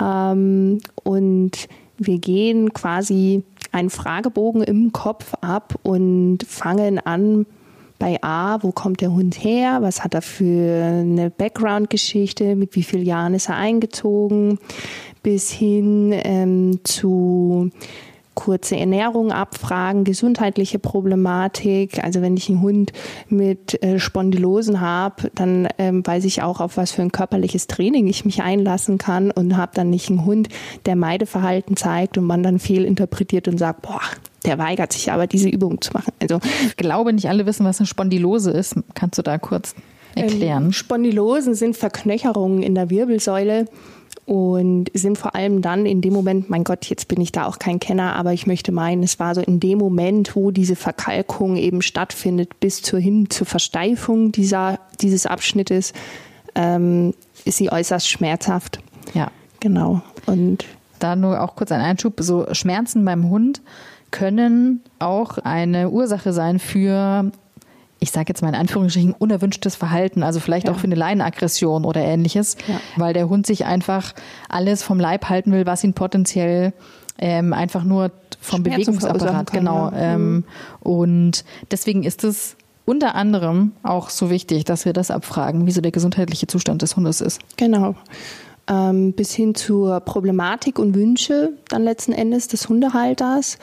Ähm, 0.00 0.80
und 1.04 1.68
wir 1.98 2.18
gehen 2.18 2.72
quasi 2.72 3.44
einen 3.70 3.90
Fragebogen 3.90 4.62
im 4.62 4.92
Kopf 4.92 5.34
ab 5.40 5.78
und 5.82 6.38
fangen 6.46 6.98
an 6.98 7.46
bei 7.98 8.18
A, 8.22 8.58
wo 8.62 8.72
kommt 8.72 9.00
der 9.00 9.12
Hund 9.12 9.42
her, 9.44 9.78
was 9.80 10.02
hat 10.02 10.14
er 10.14 10.22
für 10.22 10.82
eine 10.82 11.30
Background-Geschichte, 11.30 12.56
mit 12.56 12.74
wie 12.74 12.82
vielen 12.82 13.04
Jahren 13.04 13.34
ist 13.34 13.48
er 13.48 13.56
eingezogen, 13.56 14.58
bis 15.22 15.52
hin 15.52 16.12
ähm, 16.12 16.80
zu 16.82 17.70
kurze 18.34 18.76
Ernährung 18.76 19.32
abfragen, 19.32 20.04
gesundheitliche 20.04 20.78
Problematik. 20.78 22.02
Also 22.02 22.22
wenn 22.22 22.36
ich 22.36 22.48
einen 22.48 22.62
Hund 22.62 22.92
mit 23.28 23.82
äh, 23.82 23.98
Spondylosen 23.98 24.80
habe, 24.80 25.30
dann 25.34 25.68
ähm, 25.78 26.06
weiß 26.06 26.24
ich 26.24 26.42
auch, 26.42 26.60
auf 26.60 26.76
was 26.76 26.92
für 26.92 27.02
ein 27.02 27.12
körperliches 27.12 27.66
Training 27.66 28.06
ich 28.06 28.24
mich 28.24 28.42
einlassen 28.42 28.98
kann 28.98 29.30
und 29.30 29.56
habe 29.56 29.72
dann 29.74 29.90
nicht 29.90 30.08
einen 30.08 30.24
Hund, 30.24 30.48
der 30.86 30.96
Meideverhalten 30.96 31.76
zeigt 31.76 32.18
und 32.18 32.24
man 32.24 32.42
dann 32.42 32.58
fehlinterpretiert 32.58 33.48
und 33.48 33.58
sagt, 33.58 33.82
boah, 33.82 34.00
der 34.44 34.58
weigert 34.58 34.92
sich 34.92 35.12
aber, 35.12 35.26
diese 35.26 35.48
Übung 35.48 35.80
zu 35.80 35.92
machen. 35.92 36.12
Also 36.20 36.40
ich 36.66 36.76
glaube, 36.76 37.12
nicht 37.12 37.28
alle 37.28 37.46
wissen, 37.46 37.64
was 37.64 37.78
eine 37.78 37.86
Spondylose 37.86 38.50
ist. 38.50 38.76
Kannst 38.94 39.18
du 39.18 39.22
da 39.22 39.38
kurz 39.38 39.74
erklären? 40.14 40.66
Ähm, 40.66 40.72
Spondylosen 40.72 41.54
sind 41.54 41.76
Verknöcherungen 41.76 42.62
in 42.62 42.74
der 42.74 42.90
Wirbelsäule 42.90 43.66
und 44.24 44.90
sind 44.94 45.18
vor 45.18 45.34
allem 45.34 45.62
dann 45.62 45.84
in 45.84 46.00
dem 46.00 46.12
Moment, 46.12 46.48
mein 46.48 46.64
Gott, 46.64 46.86
jetzt 46.86 47.08
bin 47.08 47.20
ich 47.20 47.32
da 47.32 47.46
auch 47.46 47.58
kein 47.58 47.80
Kenner, 47.80 48.14
aber 48.14 48.32
ich 48.32 48.46
möchte 48.46 48.70
meinen, 48.70 49.02
es 49.02 49.18
war 49.18 49.34
so 49.34 49.40
in 49.40 49.58
dem 49.58 49.78
Moment, 49.78 50.36
wo 50.36 50.50
diese 50.50 50.76
Verkalkung 50.76 51.56
eben 51.56 51.82
stattfindet, 51.82 52.60
bis 52.60 52.82
zur 52.82 53.00
hin 53.00 53.30
zur 53.30 53.46
Versteifung 53.46 54.30
dieser, 54.32 54.78
dieses 55.00 55.26
Abschnittes, 55.26 55.92
ähm, 56.54 57.14
ist 57.44 57.58
sie 57.58 57.72
äußerst 57.72 58.08
schmerzhaft. 58.08 58.78
Ja. 59.14 59.30
Genau. 59.62 60.02
Und 60.26 60.64
da 60.98 61.14
nur 61.14 61.40
auch 61.40 61.54
kurz 61.54 61.70
ein 61.70 61.80
Einschub, 61.80 62.14
so 62.18 62.46
Schmerzen 62.52 63.04
beim 63.04 63.28
Hund 63.28 63.62
können 64.10 64.82
auch 64.98 65.38
eine 65.38 65.90
Ursache 65.90 66.32
sein 66.32 66.58
für 66.58 67.30
ich 68.02 68.10
sage 68.10 68.30
jetzt 68.30 68.42
mal 68.42 68.48
in 68.48 68.56
Anführungsstrichen, 68.56 69.12
unerwünschtes 69.12 69.76
Verhalten, 69.76 70.24
also 70.24 70.40
vielleicht 70.40 70.66
ja. 70.66 70.74
auch 70.74 70.78
für 70.78 70.88
eine 70.88 70.96
Leinenaggression 70.96 71.84
oder 71.84 72.00
ähnliches, 72.00 72.56
ja. 72.66 72.80
weil 72.96 73.14
der 73.14 73.28
Hund 73.28 73.46
sich 73.46 73.64
einfach 73.64 74.12
alles 74.48 74.82
vom 74.82 74.98
Leib 74.98 75.28
halten 75.28 75.52
will, 75.52 75.66
was 75.66 75.84
ihn 75.84 75.94
potenziell 75.94 76.72
ähm, 77.18 77.52
einfach 77.52 77.84
nur 77.84 78.10
vom 78.40 78.62
Schmerzen 78.62 78.86
Bewegungsapparat, 78.86 79.52
genau. 79.52 79.90
Ja. 79.92 80.14
Ähm, 80.14 80.34
mhm. 80.34 80.44
und 80.80 81.44
deswegen 81.70 82.02
ist 82.02 82.24
es 82.24 82.56
unter 82.84 83.14
anderem 83.14 83.70
auch 83.84 84.10
so 84.10 84.30
wichtig, 84.30 84.64
dass 84.64 84.84
wir 84.84 84.92
das 84.92 85.12
abfragen, 85.12 85.66
wie 85.66 85.70
so 85.70 85.80
der 85.80 85.92
gesundheitliche 85.92 86.48
Zustand 86.48 86.82
des 86.82 86.96
Hundes 86.96 87.20
ist. 87.20 87.40
Genau. 87.56 87.94
Ähm, 88.72 89.12
bis 89.12 89.34
hin 89.34 89.54
zur 89.54 90.00
Problematik 90.00 90.78
und 90.78 90.94
Wünsche 90.94 91.52
dann 91.68 91.84
letzten 91.84 92.12
Endes 92.12 92.48
des 92.48 92.70
Hundehalters. 92.70 93.58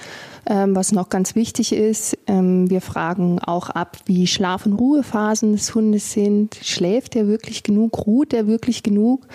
Ähm, 0.46 0.76
was 0.76 0.92
noch 0.92 1.10
ganz 1.10 1.34
wichtig 1.34 1.74
ist, 1.74 2.16
ähm, 2.28 2.70
wir 2.70 2.80
fragen 2.80 3.40
auch 3.40 3.72
ab, 3.72 3.98
wie 4.06 4.28
Schlaf- 4.28 4.68
und 4.68 4.74
Ruhephasen 4.74 5.54
des 5.54 5.74
Hundes 5.74 6.12
sind. 6.12 6.60
Schläft 6.62 7.16
er 7.16 7.28
wirklich 7.28 7.64
genug? 7.64 8.06
Ruht 8.06 8.34
er 8.34 8.46
wirklich 8.46 8.84
genug? 8.84 9.26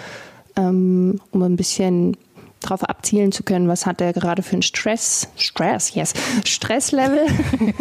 Ähm, 0.55 1.21
um 1.33 1.43
ein 1.43 1.57
bisschen 1.57 2.17
darauf 2.61 2.85
abzielen 2.85 3.33
zu 3.33 3.43
können, 3.43 3.67
was 3.67 3.85
hat 3.85 4.01
er 4.01 4.13
gerade 4.13 4.43
für 4.43 4.57
ein 4.57 4.63
Stress, 4.63 5.29
Stress, 5.37 5.93
yes, 5.95 6.15
Stresslevel. 6.45 7.27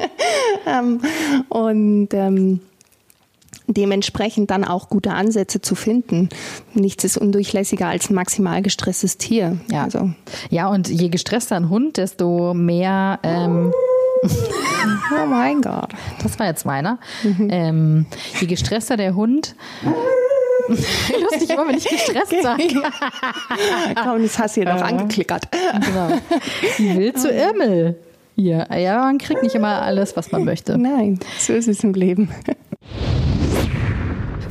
ähm, 0.66 1.00
und 1.50 2.08
ähm, 2.14 2.60
dementsprechend 3.68 4.50
dann 4.50 4.64
auch 4.64 4.88
gute 4.88 5.12
Ansätze 5.12 5.60
zu 5.60 5.74
finden. 5.74 6.28
Nichts 6.74 7.04
ist 7.04 7.18
undurchlässiger 7.18 7.86
als 7.86 8.10
ein 8.10 8.14
maximal 8.14 8.62
gestresstes 8.62 9.18
Tier. 9.18 9.58
Ja, 9.70 9.84
also. 9.84 10.10
ja 10.50 10.68
und 10.68 10.88
je 10.88 11.08
gestresster 11.08 11.56
ein 11.56 11.68
Hund, 11.68 11.96
desto 11.96 12.54
mehr. 12.54 13.20
Ähm 13.22 13.72
oh 14.24 15.26
mein 15.28 15.60
Gott. 15.60 15.92
Das 16.22 16.38
war 16.38 16.46
jetzt 16.46 16.66
meiner. 16.66 16.98
Mhm. 17.22 17.48
Ähm, 17.50 18.06
je 18.40 18.48
gestresster 18.48 18.96
der 18.96 19.14
Hund, 19.14 19.54
Lustig 20.68 21.50
immer, 21.50 21.66
wenn 21.66 21.76
ich 21.76 21.88
gestresst 21.88 22.34
sage. 22.42 22.82
Komm, 24.02 24.22
das 24.22 24.38
hast 24.38 24.56
du 24.56 24.62
hier 24.62 24.72
noch 24.72 24.82
angeklickert. 24.82 25.48
Genau. 25.50 26.18
Will 26.78 27.12
zu 27.14 27.30
Irmel. 27.30 27.98
Ja, 28.36 28.76
ja, 28.76 29.00
man 29.00 29.18
kriegt 29.18 29.42
nicht 29.42 29.54
immer 29.54 29.82
alles, 29.82 30.16
was 30.16 30.30
man 30.30 30.44
möchte. 30.44 30.78
Nein, 30.78 31.18
so 31.38 31.54
ist 31.54 31.68
es 31.68 31.82
im 31.82 31.94
Leben. 31.94 32.30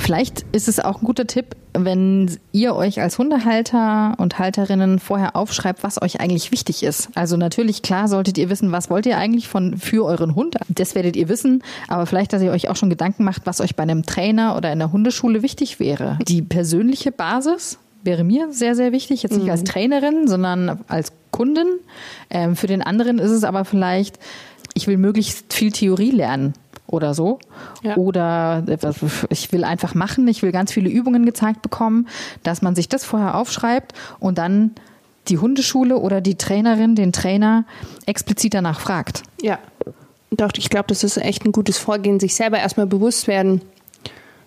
Vielleicht 0.08 0.46
ist 0.54 0.70
es 0.70 0.80
auch 0.80 1.02
ein 1.02 1.06
guter 1.06 1.28
Tipp, 1.28 1.58
wenn 1.74 2.32
ihr 2.54 2.78
euch 2.78 3.02
als 3.02 3.18
Hundehalter 3.18 4.16
und 4.18 4.40
Halterinnen 4.40 5.00
vorher 5.00 5.36
aufschreibt, 5.36 5.84
was 5.84 6.02
euch 6.02 6.22
eigentlich 6.22 6.54
wichtig 6.54 6.82
ist. 6.82 7.10
Also 7.14 7.36
natürlich, 7.36 7.82
klar, 7.82 8.08
solltet 8.08 8.38
ihr 8.38 8.50
wissen, 8.50 8.72
was 8.72 8.90
wollt 8.90 9.06
ihr 9.06 9.18
eigentlich 9.18 9.50
von, 9.50 9.78
für 9.78 10.06
euren 10.06 10.34
Hund. 10.34 10.56
Das 10.70 10.96
werdet 10.96 11.18
ihr 11.18 11.28
wissen. 11.28 11.62
Aber 11.90 12.06
vielleicht, 12.06 12.32
dass 12.32 12.42
ihr 12.42 12.52
euch 12.52 12.70
auch 12.70 12.78
schon 12.78 12.90
Gedanken 12.90 13.26
macht, 13.26 13.42
was 13.44 13.60
euch 13.60 13.76
bei 13.76 13.84
einem 13.84 14.06
Trainer 14.06 14.56
oder 14.56 14.72
in 14.72 14.80
der 14.80 14.94
Hundeschule 14.94 15.42
wichtig 15.42 15.78
wäre. 15.82 16.18
Die 16.26 16.42
persönliche 16.42 17.12
Basis 17.12 17.78
wäre 18.02 18.24
mir 18.24 18.54
sehr, 18.54 18.76
sehr 18.76 18.94
wichtig. 18.94 19.24
Jetzt 19.24 19.34
nicht 19.34 19.44
mhm. 19.44 19.52
als 19.52 19.66
Trainerin, 19.66 20.30
sondern 20.30 20.86
als 20.88 21.12
Kundin. 21.32 21.68
Ähm, 22.30 22.56
für 22.56 22.68
den 22.68 22.82
anderen 22.82 23.20
ist 23.20 23.32
es 23.32 23.44
aber 23.44 23.66
vielleicht, 23.66 24.20
ich 24.78 24.88
will 24.88 24.98
möglichst 24.98 25.52
viel 25.54 25.72
Theorie 25.72 26.12
lernen 26.12 26.54
oder 26.86 27.14
so. 27.14 27.40
Ja. 27.84 27.98
Oder 27.98 28.64
ich 29.30 29.52
will 29.52 29.64
einfach 29.64 29.96
machen, 29.96 30.28
ich 30.28 30.44
will 30.44 30.52
ganz 30.52 30.72
viele 30.72 30.90
Übungen 30.90 31.26
gezeigt 31.26 31.62
bekommen, 31.62 32.08
dass 32.44 32.62
man 32.62 32.76
sich 32.76 32.88
das 32.88 33.04
vorher 33.04 33.36
aufschreibt 33.36 33.94
und 34.20 34.38
dann 34.38 34.72
die 35.28 35.40
Hundeschule 35.40 35.98
oder 35.98 36.22
die 36.22 36.36
Trainerin, 36.36 36.96
den 36.96 37.12
Trainer 37.12 37.66
explizit 38.06 38.54
danach 38.54 38.80
fragt. 38.80 39.24
Ja, 39.42 39.60
doch, 40.32 40.52
ich 40.56 40.70
glaube, 40.70 40.88
das 40.88 41.04
ist 41.04 41.18
echt 41.18 41.44
ein 41.44 41.52
gutes 41.52 41.78
Vorgehen, 41.78 42.20
sich 42.20 42.36
selber 42.36 42.60
erstmal 42.60 42.86
bewusst 42.86 43.28
werden, 43.28 43.62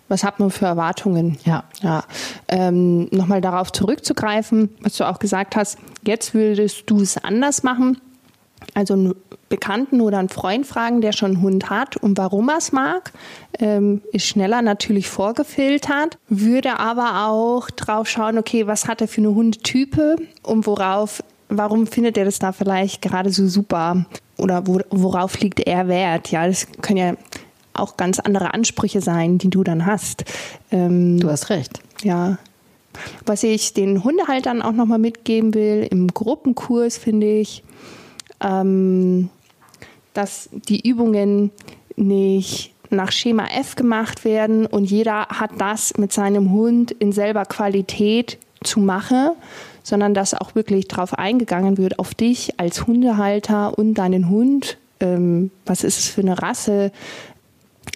was 0.07 0.23
hat 0.23 0.39
man 0.39 0.49
für 0.49 0.65
Erwartungen? 0.65 1.37
Ja. 1.45 1.63
ja. 1.81 2.03
Ähm, 2.47 3.07
Nochmal 3.11 3.41
darauf 3.41 3.71
zurückzugreifen, 3.71 4.69
was 4.81 4.97
du 4.97 5.07
auch 5.07 5.19
gesagt 5.19 5.55
hast, 5.55 5.77
jetzt 6.05 6.33
würdest 6.33 6.83
du 6.87 7.01
es 7.01 7.17
anders 7.23 7.63
machen 7.63 7.97
also 8.73 8.93
einen 8.93 9.15
Bekannten 9.49 10.01
oder 10.01 10.19
einen 10.19 10.29
Freund 10.29 10.65
fragen, 10.65 11.01
der 11.01 11.11
schon 11.11 11.31
einen 11.31 11.41
Hund 11.41 11.69
hat 11.69 11.97
und 11.97 12.17
warum 12.17 12.49
er 12.49 12.57
es 12.57 12.71
mag, 12.71 13.11
ähm, 13.59 14.01
ist 14.13 14.25
schneller 14.25 14.61
natürlich 14.61 15.09
vorgefiltert, 15.09 16.17
würde 16.29 16.79
aber 16.79 17.27
auch 17.27 17.69
drauf 17.69 18.07
schauen, 18.07 18.37
okay, 18.37 18.67
was 18.67 18.87
hat 18.87 19.01
er 19.01 19.07
für 19.07 19.21
eine 19.21 19.35
Hundetype 19.35 20.15
und 20.43 20.65
worauf, 20.65 21.23
warum 21.49 21.85
findet 21.85 22.17
er 22.17 22.25
das 22.25 22.39
da 22.39 22.53
vielleicht 22.53 23.01
gerade 23.01 23.29
so 23.29 23.47
super 23.47 24.05
oder 24.37 24.65
wo, 24.67 24.79
worauf 24.89 25.39
liegt 25.39 25.59
er 25.59 25.87
Wert? 25.87 26.31
Ja, 26.31 26.47
das 26.47 26.67
können 26.81 26.97
ja 26.97 27.13
auch 27.73 27.97
ganz 27.97 28.19
andere 28.19 28.53
Ansprüche 28.53 29.01
sein, 29.01 29.37
die 29.37 29.49
du 29.49 29.63
dann 29.63 29.85
hast. 29.85 30.23
Ähm, 30.71 31.19
du 31.19 31.29
hast 31.29 31.49
recht. 31.49 31.81
Ja, 32.03 32.37
was 33.25 33.43
ich 33.43 33.73
den 33.73 34.03
Hundehaltern 34.03 34.61
auch 34.61 34.71
nochmal 34.71 34.99
mitgeben 34.99 35.53
will, 35.53 35.87
im 35.89 36.07
Gruppenkurs 36.07 36.97
finde 36.97 37.27
ich, 37.27 37.63
ähm, 38.41 39.29
dass 40.13 40.49
die 40.51 40.87
Übungen 40.87 41.51
nicht 41.95 42.73
nach 42.89 43.11
Schema 43.11 43.47
F 43.47 43.75
gemacht 43.75 44.25
werden 44.25 44.65
und 44.65 44.85
jeder 44.91 45.27
hat 45.27 45.51
das 45.57 45.97
mit 45.97 46.11
seinem 46.11 46.51
Hund 46.51 46.91
in 46.91 47.13
selber 47.13 47.45
Qualität 47.45 48.37
zu 48.63 48.79
machen, 48.79 49.31
sondern 49.83 50.13
dass 50.13 50.33
auch 50.33 50.55
wirklich 50.55 50.87
darauf 50.87 51.13
eingegangen 51.17 51.77
wird, 51.77 51.99
auf 51.99 52.13
dich 52.13 52.59
als 52.59 52.85
Hundehalter 52.85 53.77
und 53.77 53.95
deinen 53.95 54.29
Hund. 54.29 54.77
Ähm, 54.99 55.51
was 55.65 55.83
ist 55.83 55.99
es 55.99 56.07
für 56.07 56.21
eine 56.21 56.41
Rasse? 56.41 56.91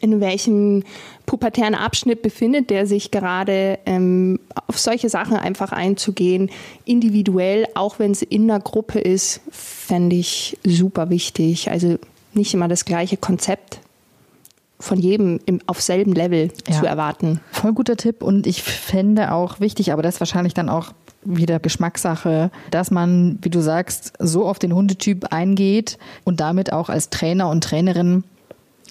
In 0.02 0.20
welchem 0.20 0.84
pubertären 1.26 1.76
Abschnitt 1.76 2.22
befindet 2.22 2.70
der 2.70 2.86
sich 2.86 3.12
gerade, 3.12 3.80
ähm, 3.86 4.40
auf 4.68 4.78
solche 4.80 5.10
Sachen 5.10 5.38
einfach 5.38 5.72
einzugehen, 5.72 6.50
individuell, 6.86 7.66
auch 7.74 8.00
wenn 8.00 8.12
es 8.12 8.22
in 8.22 8.48
der 8.48 8.60
Gruppe 8.60 9.00
ist, 9.00 9.42
fände 9.52 10.16
ich 10.16 10.58
super 10.64 11.10
wichtig. 11.10 11.72
Also 11.72 11.98
nicht 12.34 12.54
immer 12.54 12.68
das 12.68 12.86
gleiche 12.86 13.18
Konzept 13.18 13.80
von 14.80 15.00
jedem 15.00 15.40
im, 15.46 15.62
auf 15.68 15.82
selben 15.82 16.14
Level 16.14 16.52
ja. 16.68 16.80
zu 16.80 16.86
erwarten. 16.86 17.40
Voll 17.52 17.74
guter 17.74 17.96
Tipp 17.96 18.22
und 18.22 18.46
ich 18.46 18.62
fände 18.62 19.32
auch 19.32 19.60
wichtig, 19.60 19.92
aber 19.92 20.02
das 20.02 20.16
ist 20.16 20.22
wahrscheinlich 20.22 20.54
dann 20.54 20.70
auch 20.70 20.92
wieder 21.24 21.60
Geschmackssache, 21.60 22.52
dass 22.72 22.92
man, 22.92 23.40
wie 23.42 23.50
du 23.50 23.62
sagst, 23.62 24.14
so 24.20 24.46
auf 24.46 24.60
den 24.60 24.76
Hundetyp 24.76 25.32
eingeht 25.32 25.98
und 26.24 26.40
damit 26.40 26.72
auch 26.72 26.90
als 26.90 27.10
Trainer 27.10 27.50
und 27.50 27.64
Trainerin 27.64 28.24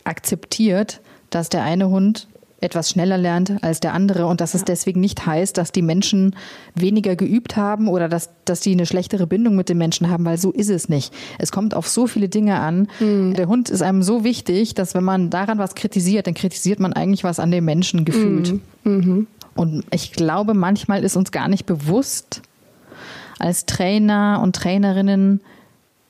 akzeptiert, 0.04 1.00
dass 1.30 1.48
der 1.48 1.62
eine 1.62 1.88
Hund 1.88 2.28
etwas 2.64 2.90
schneller 2.90 3.18
lernt 3.18 3.62
als 3.62 3.80
der 3.80 3.92
andere 3.92 4.26
und 4.26 4.40
dass 4.40 4.54
es 4.54 4.64
deswegen 4.64 5.00
nicht 5.00 5.26
heißt, 5.26 5.58
dass 5.58 5.70
die 5.70 5.82
Menschen 5.82 6.34
weniger 6.74 7.14
geübt 7.14 7.56
haben 7.56 7.88
oder 7.88 8.08
dass, 8.08 8.30
dass 8.46 8.60
die 8.60 8.72
eine 8.72 8.86
schlechtere 8.86 9.26
Bindung 9.26 9.54
mit 9.54 9.68
den 9.68 9.76
Menschen 9.76 10.08
haben, 10.08 10.24
weil 10.24 10.38
so 10.38 10.50
ist 10.50 10.70
es 10.70 10.88
nicht. 10.88 11.12
Es 11.38 11.52
kommt 11.52 11.74
auf 11.74 11.86
so 11.86 12.06
viele 12.06 12.28
Dinge 12.28 12.58
an. 12.58 12.88
Mhm. 13.00 13.34
Der 13.34 13.48
Hund 13.48 13.68
ist 13.68 13.82
einem 13.82 14.02
so 14.02 14.24
wichtig, 14.24 14.74
dass 14.74 14.94
wenn 14.94 15.04
man 15.04 15.28
daran 15.28 15.58
was 15.58 15.74
kritisiert, 15.74 16.26
dann 16.26 16.34
kritisiert 16.34 16.80
man 16.80 16.94
eigentlich 16.94 17.22
was 17.22 17.38
an 17.38 17.50
dem 17.50 17.66
Menschen 17.66 18.06
gefühlt. 18.06 18.54
Mhm. 18.84 18.96
Mhm. 18.96 19.26
Und 19.54 19.84
ich 19.92 20.12
glaube, 20.12 20.54
manchmal 20.54 21.04
ist 21.04 21.16
uns 21.16 21.32
gar 21.32 21.48
nicht 21.48 21.66
bewusst, 21.66 22.40
als 23.38 23.66
Trainer 23.66 24.40
und 24.42 24.56
Trainerinnen, 24.56 25.40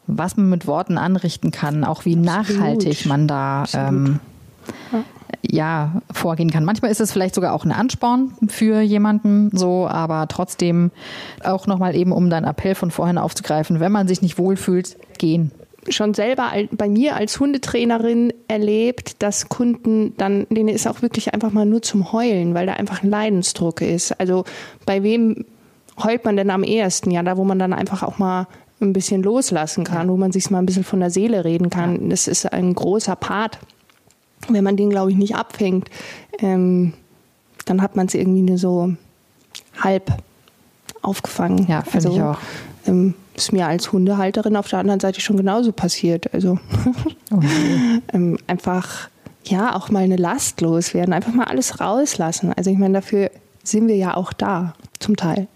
was 0.06 0.36
man 0.36 0.48
mit 0.50 0.66
Worten 0.66 0.98
anrichten 0.98 1.50
kann, 1.50 1.84
auch 1.84 2.04
wie 2.04 2.16
Absolut. 2.16 2.26
nachhaltig 2.26 3.06
man 3.06 3.28
da 3.28 3.64
ähm, 3.74 4.20
ja. 5.42 6.00
vorgehen 6.12 6.50
kann. 6.50 6.64
Manchmal 6.64 6.90
ist 6.90 7.00
es 7.00 7.12
vielleicht 7.12 7.34
sogar 7.34 7.52
auch 7.52 7.64
ein 7.64 7.72
Ansporn 7.72 8.32
für 8.48 8.80
jemanden 8.80 9.50
so, 9.56 9.88
aber 9.88 10.26
trotzdem 10.28 10.90
auch 11.42 11.66
nochmal 11.66 11.94
eben, 11.94 12.12
um 12.12 12.30
deinen 12.30 12.44
Appell 12.44 12.74
von 12.74 12.90
vorhin 12.90 13.18
aufzugreifen, 13.18 13.80
wenn 13.80 13.92
man 13.92 14.08
sich 14.08 14.22
nicht 14.22 14.38
wohlfühlt, 14.38 14.96
gehen 15.18 15.50
schon 15.88 16.14
selber 16.14 16.52
bei 16.72 16.88
mir 16.88 17.16
als 17.16 17.38
Hundetrainerin 17.38 18.32
erlebt, 18.48 19.22
dass 19.22 19.48
Kunden 19.48 20.16
dann, 20.16 20.46
denen 20.48 20.68
ist 20.68 20.86
auch 20.86 21.02
wirklich 21.02 21.34
einfach 21.34 21.52
mal 21.52 21.66
nur 21.66 21.82
zum 21.82 22.12
Heulen, 22.12 22.54
weil 22.54 22.66
da 22.66 22.74
einfach 22.74 23.02
ein 23.02 23.10
Leidensdruck 23.10 23.82
ist. 23.82 24.18
Also 24.18 24.44
bei 24.86 25.02
wem 25.02 25.44
heult 26.02 26.24
man 26.24 26.36
denn 26.36 26.50
am 26.50 26.64
ehesten? 26.64 27.10
Ja, 27.10 27.22
da 27.22 27.36
wo 27.36 27.44
man 27.44 27.58
dann 27.58 27.72
einfach 27.72 28.02
auch 28.02 28.18
mal 28.18 28.46
ein 28.80 28.92
bisschen 28.92 29.22
loslassen 29.22 29.84
kann, 29.84 30.08
wo 30.08 30.16
man 30.16 30.32
sich 30.32 30.50
mal 30.50 30.58
ein 30.58 30.66
bisschen 30.66 30.84
von 30.84 31.00
der 31.00 31.10
Seele 31.10 31.44
reden 31.44 31.70
kann. 31.70 32.10
Das 32.10 32.28
ist 32.28 32.52
ein 32.52 32.74
großer 32.74 33.16
Part. 33.16 33.58
Wenn 34.48 34.64
man 34.64 34.76
den, 34.76 34.90
glaube 34.90 35.10
ich, 35.10 35.16
nicht 35.16 35.36
abfängt, 35.36 35.88
ähm, 36.40 36.92
dann 37.64 37.80
hat 37.80 37.96
man 37.96 38.06
es 38.06 38.14
irgendwie 38.14 38.42
nur 38.42 38.58
so 38.58 38.94
halb 39.80 40.12
aufgefangen. 41.02 41.66
Ja, 41.68 41.82
finde 41.82 42.08
also, 42.08 42.16
ich 42.16 42.22
auch. 42.22 42.38
Ähm, 42.86 43.14
ist 43.34 43.52
mir 43.52 43.66
als 43.66 43.90
Hundehalterin 43.90 44.56
auf 44.56 44.68
der 44.68 44.78
anderen 44.78 45.00
Seite 45.00 45.20
schon 45.20 45.36
genauso 45.36 45.72
passiert. 45.72 46.32
Also 46.32 46.58
oh 47.32 47.40
ähm, 48.12 48.38
einfach 48.46 49.08
ja 49.44 49.74
auch 49.74 49.90
mal 49.90 50.04
eine 50.04 50.16
Last 50.16 50.60
loswerden, 50.60 51.12
einfach 51.12 51.32
mal 51.32 51.44
alles 51.44 51.80
rauslassen. 51.80 52.52
Also 52.54 52.70
ich 52.70 52.78
meine, 52.78 52.94
dafür 52.94 53.30
sind 53.62 53.88
wir 53.88 53.96
ja 53.96 54.16
auch 54.16 54.32
da, 54.32 54.74
zum 55.00 55.16
Teil. 55.16 55.48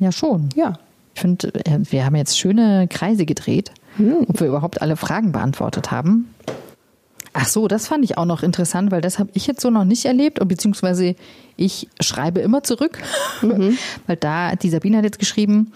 Ja, 0.00 0.12
schon. 0.12 0.48
Ja. 0.54 0.74
Ich 1.14 1.20
finde, 1.20 1.54
äh, 1.64 1.78
wir 1.82 2.04
haben 2.04 2.16
jetzt 2.16 2.38
schöne 2.38 2.86
Kreise 2.88 3.24
gedreht, 3.24 3.72
hm. 3.96 4.26
ob 4.28 4.40
wir 4.40 4.48
überhaupt 4.48 4.82
alle 4.82 4.96
Fragen 4.96 5.32
beantwortet 5.32 5.90
haben. 5.90 6.34
Ach 7.32 7.46
so, 7.46 7.66
das 7.66 7.88
fand 7.88 8.04
ich 8.04 8.16
auch 8.16 8.26
noch 8.26 8.44
interessant, 8.44 8.92
weil 8.92 9.00
das 9.00 9.18
habe 9.18 9.30
ich 9.34 9.46
jetzt 9.48 9.60
so 9.60 9.68
noch 9.68 9.84
nicht 9.84 10.04
erlebt, 10.04 10.38
beziehungsweise 10.46 11.16
ich 11.56 11.88
schreibe 12.00 12.40
immer 12.40 12.62
zurück, 12.62 12.98
mhm. 13.42 13.76
weil 14.06 14.16
da, 14.16 14.54
die 14.54 14.70
Sabine 14.70 14.98
hat 14.98 15.04
jetzt 15.04 15.18
geschrieben, 15.18 15.72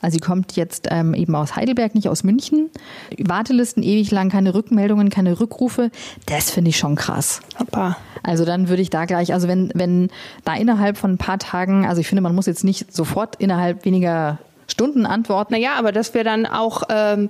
also 0.00 0.14
sie 0.14 0.20
kommt 0.20 0.54
jetzt 0.54 0.88
ähm, 0.90 1.14
eben 1.14 1.34
aus 1.34 1.56
Heidelberg, 1.56 1.94
nicht 1.94 2.08
aus 2.08 2.22
München. 2.22 2.70
Wartelisten 3.18 3.82
ewig 3.82 4.10
lang, 4.10 4.28
keine 4.28 4.54
Rückmeldungen, 4.54 5.10
keine 5.10 5.40
Rückrufe. 5.40 5.90
Das 6.26 6.50
finde 6.50 6.70
ich 6.70 6.76
schon 6.76 6.94
krass. 6.94 7.40
Hoppa. 7.58 7.96
Also 8.22 8.44
dann 8.44 8.68
würde 8.68 8.82
ich 8.82 8.90
da 8.90 9.06
gleich, 9.06 9.32
also 9.32 9.48
wenn, 9.48 9.72
wenn 9.74 10.10
da 10.44 10.54
innerhalb 10.54 10.98
von 10.98 11.12
ein 11.12 11.18
paar 11.18 11.38
Tagen, 11.38 11.86
also 11.86 12.00
ich 12.00 12.06
finde, 12.06 12.22
man 12.22 12.34
muss 12.34 12.46
jetzt 12.46 12.64
nicht 12.64 12.94
sofort 12.94 13.36
innerhalb 13.36 13.84
weniger 13.84 14.38
Stunden 14.68 15.06
antworten. 15.06 15.54
Naja, 15.54 15.72
aber 15.76 15.92
das 15.92 16.14
wäre 16.14 16.24
dann 16.24 16.46
auch 16.46 16.82
ähm, 16.88 17.28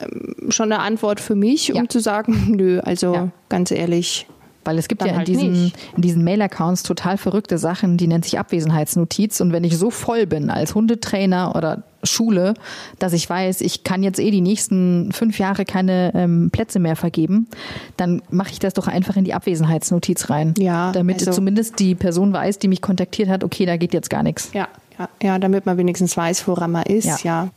ähm, 0.00 0.50
schon 0.50 0.72
eine 0.72 0.80
Antwort 0.80 1.20
für 1.20 1.34
mich, 1.34 1.72
um 1.72 1.82
ja. 1.82 1.88
zu 1.88 2.00
sagen, 2.00 2.46
nö, 2.56 2.80
also 2.80 3.14
ja. 3.14 3.28
ganz 3.48 3.70
ehrlich, 3.70 4.26
weil 4.64 4.78
es 4.78 4.88
gibt 4.88 5.00
Dann 5.00 5.08
ja 5.08 5.12
in 5.14 5.18
halt 5.18 5.28
diesen, 5.28 5.72
in 5.96 6.02
diesen 6.02 6.24
Mail-Accounts 6.24 6.82
total 6.82 7.16
verrückte 7.16 7.58
Sachen, 7.58 7.96
die 7.96 8.06
nennt 8.06 8.24
sich 8.24 8.38
Abwesenheitsnotiz. 8.38 9.40
Und 9.40 9.52
wenn 9.52 9.64
ich 9.64 9.78
so 9.78 9.90
voll 9.90 10.26
bin 10.26 10.50
als 10.50 10.74
Hundetrainer 10.74 11.54
oder 11.56 11.84
Schule, 12.02 12.54
dass 12.98 13.12
ich 13.12 13.28
weiß, 13.28 13.62
ich 13.62 13.82
kann 13.82 14.02
jetzt 14.02 14.20
eh 14.20 14.30
die 14.30 14.40
nächsten 14.40 15.10
fünf 15.12 15.38
Jahre 15.38 15.64
keine 15.64 16.12
ähm, 16.14 16.50
Plätze 16.52 16.78
mehr 16.78 16.96
vergeben, 16.96 17.48
dann 17.96 18.22
mache 18.30 18.50
ich 18.52 18.58
das 18.58 18.74
doch 18.74 18.86
einfach 18.88 19.16
in 19.16 19.24
die 19.24 19.34
Abwesenheitsnotiz 19.34 20.28
rein. 20.30 20.54
Ja. 20.58 20.92
Damit 20.92 21.20
also, 21.20 21.32
zumindest 21.32 21.78
die 21.78 21.94
Person 21.94 22.32
weiß, 22.32 22.58
die 22.58 22.68
mich 22.68 22.82
kontaktiert 22.82 23.28
hat, 23.30 23.44
okay, 23.44 23.64
da 23.64 23.78
geht 23.78 23.94
jetzt 23.94 24.10
gar 24.10 24.22
nichts. 24.22 24.50
Ja, 24.52 24.68
ja, 24.98 25.08
ja, 25.22 25.38
damit 25.38 25.66
man 25.66 25.76
wenigstens 25.76 26.16
weiß, 26.16 26.46
woran 26.48 26.72
man 26.72 26.84
ist, 26.84 27.24
ja. 27.24 27.44
ja. 27.44 27.48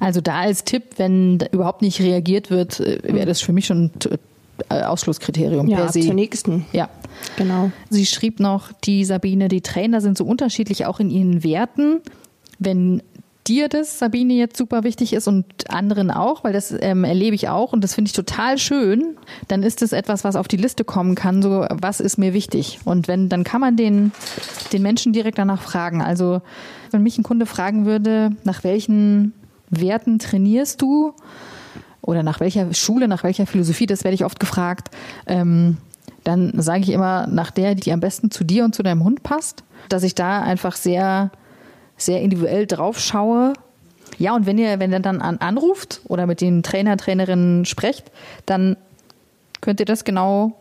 Also 0.00 0.20
da 0.20 0.40
als 0.40 0.64
Tipp, 0.64 0.84
wenn 0.96 1.38
überhaupt 1.52 1.82
nicht 1.82 2.00
reagiert 2.00 2.50
wird, 2.50 2.80
äh, 2.80 3.00
wäre 3.02 3.26
das 3.26 3.40
für 3.40 3.52
mich 3.52 3.66
schon 3.66 3.90
äh, 4.68 4.82
Ausschlusskriterium 4.82 5.68
ja, 5.68 5.78
per 5.78 5.92
se. 5.92 6.00
Zur 6.00 6.14
nächsten. 6.14 6.64
Ja. 6.72 6.88
Genau. 7.36 7.70
Sie 7.90 8.06
schrieb 8.06 8.40
noch, 8.40 8.72
die 8.72 9.04
Sabine, 9.04 9.48
die 9.48 9.60
Trainer 9.60 10.00
sind 10.00 10.18
so 10.18 10.24
unterschiedlich 10.24 10.86
auch 10.86 11.00
in 11.00 11.10
ihren 11.10 11.44
Werten. 11.44 12.00
Wenn 12.58 13.02
dir 13.48 13.68
das, 13.68 13.98
Sabine, 13.98 14.34
jetzt 14.34 14.56
super 14.56 14.84
wichtig 14.84 15.12
ist 15.12 15.28
und 15.28 15.70
anderen 15.70 16.10
auch, 16.10 16.44
weil 16.44 16.52
das 16.52 16.74
ähm, 16.80 17.04
erlebe 17.04 17.34
ich 17.34 17.48
auch 17.48 17.72
und 17.72 17.82
das 17.82 17.94
finde 17.94 18.08
ich 18.08 18.12
total 18.12 18.58
schön, 18.58 19.16
dann 19.48 19.62
ist 19.62 19.82
es 19.82 19.92
etwas, 19.92 20.24
was 20.24 20.36
auf 20.36 20.48
die 20.48 20.56
Liste 20.56 20.84
kommen 20.84 21.14
kann, 21.14 21.42
so 21.42 21.66
was 21.70 22.00
ist 22.00 22.18
mir 22.18 22.32
wichtig. 22.32 22.80
Und 22.84 23.08
wenn, 23.08 23.28
dann 23.28 23.44
kann 23.44 23.60
man 23.60 23.76
den, 23.76 24.12
den 24.72 24.82
Menschen 24.82 25.12
direkt 25.12 25.38
danach 25.38 25.62
fragen. 25.62 26.02
Also 26.02 26.42
wenn 26.90 27.02
mich 27.02 27.18
ein 27.18 27.22
Kunde 27.22 27.46
fragen 27.46 27.86
würde, 27.86 28.30
nach 28.44 28.64
welchen 28.64 29.32
Werten 29.70 30.18
trainierst 30.18 30.80
du, 30.82 31.14
oder 32.06 32.22
nach 32.22 32.40
welcher 32.40 32.72
Schule, 32.72 33.08
nach 33.08 33.24
welcher 33.24 33.46
Philosophie, 33.46 33.86
das 33.86 34.04
werde 34.04 34.14
ich 34.14 34.24
oft 34.24 34.40
gefragt, 34.40 34.90
ähm, 35.26 35.78
dann 36.24 36.52
sage 36.60 36.80
ich 36.80 36.90
immer 36.90 37.26
nach 37.26 37.50
der, 37.50 37.74
die 37.74 37.92
am 37.92 38.00
besten 38.00 38.30
zu 38.30 38.44
dir 38.44 38.64
und 38.64 38.74
zu 38.74 38.82
deinem 38.82 39.04
Hund 39.04 39.22
passt, 39.22 39.64
dass 39.88 40.02
ich 40.02 40.14
da 40.14 40.42
einfach 40.42 40.76
sehr, 40.76 41.30
sehr 41.96 42.20
individuell 42.22 42.66
drauf 42.66 42.98
schaue. 42.98 43.54
Ja, 44.18 44.34
und 44.34 44.46
wenn 44.46 44.58
ihr, 44.58 44.78
wenn 44.78 44.92
ihr 44.92 45.00
dann 45.00 45.20
an, 45.20 45.38
anruft 45.38 46.00
oder 46.04 46.26
mit 46.26 46.40
den 46.40 46.62
Trainer, 46.62 46.96
Trainerinnen 46.96 47.64
sprecht, 47.64 48.10
dann 48.46 48.76
könnt 49.60 49.80
ihr 49.80 49.86
das 49.86 50.04
genau 50.04 50.52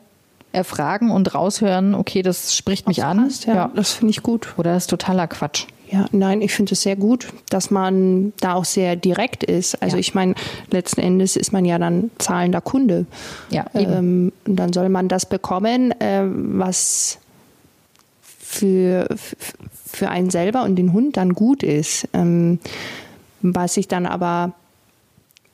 erfragen 0.52 1.12
und 1.12 1.36
raushören, 1.36 1.94
okay, 1.96 2.22
das 2.22 2.56
spricht 2.56 2.88
mich 2.88 3.04
an. 3.04 3.26
Passt, 3.26 3.46
ja, 3.46 3.56
ja. 3.56 3.72
das 3.76 3.92
finde 3.92 4.12
ich 4.12 4.24
gut. 4.24 4.54
Oder 4.58 4.74
das 4.74 4.84
ist 4.84 4.90
totaler 4.90 5.28
Quatsch. 5.28 5.68
Ja, 5.92 6.06
nein, 6.12 6.42
ich 6.42 6.54
finde 6.54 6.74
es 6.74 6.82
sehr 6.82 6.96
gut, 6.96 7.28
dass 7.50 7.70
man 7.70 8.34
da 8.40 8.56
auch 8.56 8.66
sehr 8.66 8.96
direkt 8.96 9.44
ist. 9.44 9.82
Also 9.84 9.98
ja. 9.98 10.00
ich 10.00 10.16
meine, 10.16 10.34
letzten 10.72 11.02
Endes 11.02 11.36
ist 11.36 11.54
man 11.54 11.64
ja 11.64 11.78
dann 11.78 12.10
zahlender 12.18 12.62
Kunde. 12.62 13.06
Ja, 13.52 13.66
ähm, 13.76 14.32
und 14.48 14.56
dann 14.56 14.74
soll 14.74 14.90
man 14.90 15.08
das 15.08 15.28
bekommen, 15.28 15.92
äh, 16.02 16.24
was 16.24 17.20
für, 18.56 19.08
für 19.86 20.10
einen 20.10 20.30
selber 20.30 20.64
und 20.64 20.76
den 20.76 20.94
Hund 20.94 21.18
dann 21.18 21.34
gut 21.34 21.64
ist. 21.64 22.08
Ähm, 22.14 22.60
was 23.42 23.78
ich 23.78 23.88
dann 23.88 24.06
aber 24.06 24.54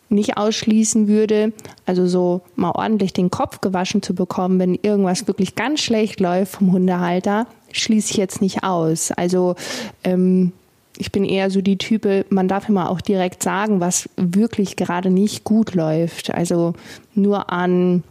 nicht 0.09 0.37
ausschließen 0.37 1.07
würde, 1.07 1.53
also 1.85 2.05
so 2.05 2.41
mal 2.55 2.71
ordentlich 2.71 3.13
den 3.13 3.31
Kopf 3.31 3.61
gewaschen 3.61 4.01
zu 4.01 4.13
bekommen, 4.13 4.59
wenn 4.59 4.75
irgendwas 4.75 5.27
wirklich 5.27 5.55
ganz 5.55 5.79
schlecht 5.79 6.19
läuft 6.19 6.53
vom 6.53 6.71
Hundehalter, 6.71 7.47
schließe 7.71 8.11
ich 8.11 8.17
jetzt 8.17 8.41
nicht 8.41 8.63
aus. 8.63 9.11
Also 9.11 9.55
ähm, 10.03 10.51
ich 10.97 11.11
bin 11.11 11.23
eher 11.23 11.49
so 11.49 11.61
die 11.61 11.77
Type, 11.77 12.25
man 12.29 12.47
darf 12.47 12.67
immer 12.67 12.89
auch 12.89 13.01
direkt 13.01 13.41
sagen, 13.41 13.79
was 13.79 14.09
wirklich 14.17 14.75
gerade 14.75 15.09
nicht 15.09 15.43
gut 15.45 15.73
läuft. 15.73 16.33
Also 16.33 16.73
nur 17.15 17.51
an 17.51 18.03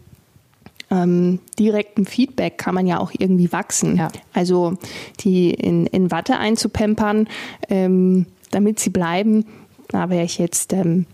ähm, 0.91 1.39
direktem 1.59 2.05
Feedback 2.05 2.59
kann 2.59 2.75
man 2.75 2.87
ja 2.87 2.99
auch 2.99 3.13
irgendwie 3.17 3.53
wachsen. 3.53 3.97
Ja. 3.97 4.09
Also 4.33 4.77
die 5.21 5.51
in, 5.51 5.87
in 5.87 6.11
Watte 6.11 6.37
einzupempern, 6.37 7.29
ähm, 7.69 8.27
damit 8.51 8.81
sie 8.81 8.91
bleiben, 8.91 9.45
da 9.89 10.11
wäre 10.11 10.25
ich 10.25 10.39
jetzt 10.39 10.73
ähm, 10.73 11.07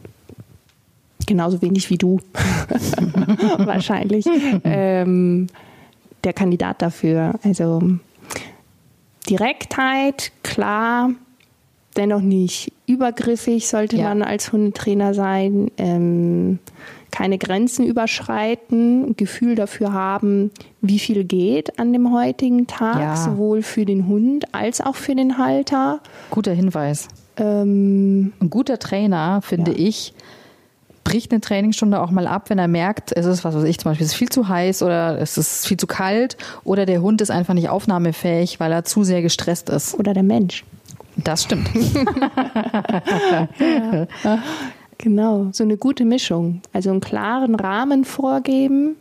genauso 1.26 1.60
wenig 1.62 1.90
wie 1.90 1.98
du 1.98 2.20
wahrscheinlich 3.58 4.26
ähm, 4.64 5.48
der 6.24 6.32
Kandidat 6.32 6.82
dafür. 6.82 7.34
Also 7.42 7.82
Direktheit, 9.28 10.32
klar, 10.42 11.10
dennoch 11.96 12.20
nicht 12.20 12.72
übergriffig 12.86 13.66
sollte 13.66 13.96
ja. 13.96 14.08
man 14.08 14.22
als 14.22 14.52
Hundetrainer 14.52 15.14
sein. 15.14 15.70
Ähm, 15.78 16.58
keine 17.16 17.38
Grenzen 17.38 17.86
überschreiten, 17.86 19.16
Gefühl 19.16 19.54
dafür 19.54 19.94
haben, 19.94 20.50
wie 20.82 20.98
viel 20.98 21.24
geht 21.24 21.78
an 21.78 21.94
dem 21.94 22.12
heutigen 22.12 22.66
Tag, 22.66 23.00
ja. 23.00 23.16
sowohl 23.16 23.62
für 23.62 23.86
den 23.86 24.06
Hund 24.06 24.54
als 24.54 24.82
auch 24.82 24.96
für 24.96 25.14
den 25.14 25.38
Halter. 25.38 26.00
Guter 26.30 26.52
Hinweis. 26.52 27.08
Ähm, 27.38 28.34
Ein 28.38 28.50
guter 28.50 28.78
Trainer, 28.78 29.40
finde 29.40 29.70
ja. 29.72 29.78
ich, 29.78 30.12
bricht 31.04 31.32
eine 31.32 31.40
Trainingsstunde 31.40 32.02
auch 32.02 32.10
mal 32.10 32.26
ab, 32.26 32.50
wenn 32.50 32.58
er 32.58 32.68
merkt, 32.68 33.16
es 33.16 33.24
ist, 33.24 33.44
was 33.44 33.54
weiß 33.54 33.64
ich, 33.64 33.78
zum 33.78 33.92
Beispiel, 33.92 34.04
es 34.04 34.12
ist 34.12 34.18
viel 34.18 34.28
zu 34.28 34.46
heiß 34.46 34.82
oder 34.82 35.18
es 35.18 35.38
ist 35.38 35.66
viel 35.66 35.78
zu 35.78 35.86
kalt 35.86 36.36
oder 36.64 36.84
der 36.84 37.00
Hund 37.00 37.22
ist 37.22 37.30
einfach 37.30 37.54
nicht 37.54 37.70
aufnahmefähig, 37.70 38.60
weil 38.60 38.72
er 38.72 38.84
zu 38.84 39.04
sehr 39.04 39.22
gestresst 39.22 39.70
ist. 39.70 39.94
Oder 39.98 40.12
der 40.12 40.22
Mensch. 40.22 40.66
Das 41.16 41.44
stimmt. 41.44 41.70
ja. 43.58 44.38
Genau, 44.98 45.48
so 45.52 45.64
eine 45.64 45.76
gute 45.76 46.04
Mischung. 46.04 46.62
Also 46.72 46.90
einen 46.90 47.00
klaren 47.00 47.54
Rahmen 47.54 48.04
vorgeben, 48.04 48.96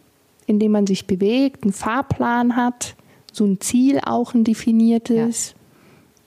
in 0.46 0.60
dem 0.60 0.72
man 0.72 0.88
sich 0.88 1.08
bewegt, 1.08 1.64
einen 1.64 1.74
Fahrplan 1.74 2.56
hat, 2.56 2.96
so 3.32 3.46
ein 3.46 3.60
Ziel 3.62 4.00
auch 4.06 4.34
ein 4.34 4.44
definiertes. 4.44 5.56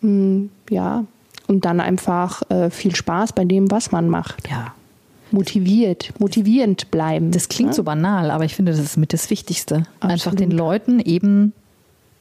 Ja, 0.01 0.09
hm, 0.09 0.51
ja. 0.71 1.05
und 1.47 1.65
dann 1.65 1.81
einfach 1.81 2.43
äh, 2.51 2.71
viel 2.71 2.95
Spaß 2.95 3.33
bei 3.33 3.45
dem, 3.45 3.71
was 3.71 3.93
man 3.93 4.09
macht. 4.09 4.49
Ja 4.49 4.75
motiviert, 5.31 6.13
motivierend 6.19 6.91
bleiben. 6.91 7.31
Das 7.31 7.49
klingt 7.49 7.71
ne? 7.71 7.75
so 7.75 7.83
banal, 7.83 8.31
aber 8.31 8.45
ich 8.45 8.55
finde, 8.55 8.73
das 8.73 8.81
ist 8.81 8.97
mit 8.97 9.13
das 9.13 9.31
Wichtigste. 9.31 9.85
Absolut. 10.01 10.13
Einfach 10.13 10.35
den 10.35 10.51
Leuten 10.51 11.01
eben 11.01 11.53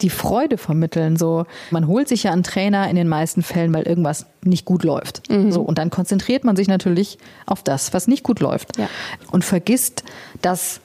die 0.02 0.10
Freude 0.10 0.58
vermitteln. 0.58 1.18
So, 1.18 1.46
man 1.72 1.88
holt 1.88 2.08
sich 2.08 2.24
ja 2.24 2.32
einen 2.32 2.44
Trainer 2.44 2.90
in 2.90 2.96
den 2.96 3.08
meisten 3.08 3.42
Fällen, 3.42 3.74
weil 3.74 3.84
irgendwas 3.84 4.28
nicht 4.44 4.66
gut 4.66 4.84
läuft. 4.84 5.30
Mhm. 5.30 5.52
So, 5.52 5.62
und 5.62 5.78
dann 5.78 5.90
konzentriert 5.90 6.44
man 6.44 6.56
sich 6.56 6.68
natürlich 6.68 7.18
auf 7.46 7.64
das, 7.64 7.94
was 7.94 8.08
nicht 8.08 8.24
gut 8.24 8.40
läuft. 8.40 8.78
Ja. 8.78 8.88
Und 9.32 9.44
vergisst, 9.44 10.04
dass 10.42 10.80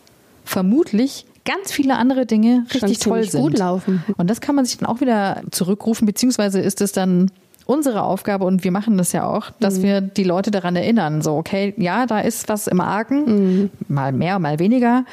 vermutlich 0.45 1.27
ganz 1.45 1.73
viele 1.73 1.97
andere 1.97 2.27
Dinge 2.27 2.67
richtig 2.73 2.99
toll 3.01 3.25
sind. 3.25 3.41
Gut 3.41 3.59
laufen. 3.59 4.05
Und 4.17 4.31
das 4.31 4.41
kann 4.41 4.55
man 4.55 4.65
sich 4.65 4.79
dann 4.79 4.89
auch 4.89 5.01
wieder 5.01 5.43
zurückrufen, 5.51 6.07
beziehungsweise 6.07 6.61
ist 6.61 6.81
es 6.81 6.93
dann 6.93 7.31
unsere 7.65 8.03
Aufgabe 8.03 8.45
und 8.45 8.65
wir 8.65 8.73
machen 8.73 8.99
das 8.99 9.13
ja 9.13 9.27
auch, 9.27 9.51
dass 9.61 9.79
mhm. 9.79 9.83
wir 9.83 10.01
die 10.01 10.25
Leute 10.25 10.51
daran 10.51 10.77
erinnern. 10.77 11.23
So, 11.23 11.37
okay, 11.37 11.75
ja, 11.77 12.07
da 12.07 12.21
ist 12.21 12.49
was 12.49 12.67
im 12.67 12.81
Argen, 12.81 13.25
mhm. 13.25 13.71
mal 13.89 14.13
mehr, 14.13 14.39
mal 14.39 14.59
weniger. 14.59 15.05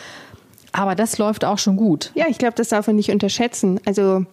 Aber 0.71 0.95
das 0.95 1.17
läuft 1.17 1.45
auch 1.45 1.57
schon 1.57 1.77
gut. 1.77 2.11
Ja, 2.15 2.25
ich 2.29 2.37
glaube, 2.37 2.53
das 2.55 2.69
darf 2.69 2.87
man 2.87 2.95
nicht 2.95 3.11
unterschätzen. 3.11 3.79
Also 3.85 4.25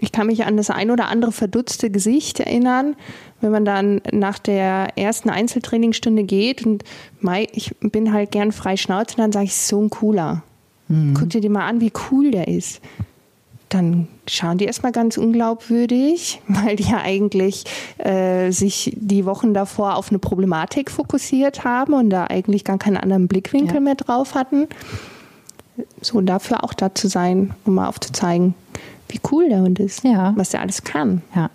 ich 0.00 0.12
kann 0.12 0.26
mich 0.26 0.44
an 0.44 0.56
das 0.56 0.70
ein 0.70 0.90
oder 0.90 1.08
andere 1.08 1.32
verdutzte 1.32 1.90
Gesicht 1.90 2.40
erinnern, 2.40 2.96
wenn 3.40 3.52
man 3.52 3.64
dann 3.64 4.00
nach 4.10 4.38
der 4.38 4.96
ersten 4.96 5.30
Einzeltrainingsstunde 5.30 6.24
geht 6.24 6.64
und 6.64 6.84
Mai, 7.20 7.46
ich 7.52 7.74
bin 7.80 8.12
halt 8.12 8.30
gern 8.30 8.52
frei 8.52 8.76
Schnauze, 8.76 9.16
dann 9.16 9.32
sage 9.32 9.46
ich, 9.46 9.56
so 9.56 9.80
ein 9.82 9.90
cooler. 9.90 10.42
Mhm. 10.88 11.14
Guck 11.14 11.30
dir 11.30 11.40
den 11.40 11.52
mal 11.52 11.66
an, 11.66 11.80
wie 11.80 11.92
cool 12.10 12.30
der 12.30 12.48
ist. 12.48 12.80
Dann 13.68 14.06
schauen 14.28 14.58
die 14.58 14.66
erstmal 14.66 14.92
ganz 14.92 15.16
unglaubwürdig, 15.16 16.40
weil 16.48 16.76
die 16.76 16.90
ja 16.90 17.00
eigentlich 17.02 17.64
äh, 17.98 18.50
sich 18.50 18.96
die 18.96 19.26
Wochen 19.26 19.54
davor 19.54 19.96
auf 19.96 20.10
eine 20.10 20.18
Problematik 20.18 20.90
fokussiert 20.90 21.64
haben 21.64 21.92
und 21.92 22.10
da 22.10 22.26
eigentlich 22.28 22.64
gar 22.64 22.78
keinen 22.78 22.96
anderen 22.96 23.28
Blickwinkel 23.28 23.76
ja. 23.76 23.80
mehr 23.80 23.94
drauf 23.96 24.34
hatten 24.34 24.68
so 26.00 26.20
dafür 26.20 26.64
auch 26.64 26.74
da 26.74 26.94
zu 26.94 27.08
sein, 27.08 27.54
um 27.64 27.74
mal 27.74 27.88
aufzuzeigen, 27.88 28.54
wie 29.08 29.20
cool 29.30 29.48
der 29.48 29.60
Hund 29.60 29.78
ist, 29.78 30.04
ja. 30.04 30.32
was 30.36 30.50
der 30.50 30.60
alles 30.60 30.84
kann. 30.84 31.22
Ja. 31.34 31.50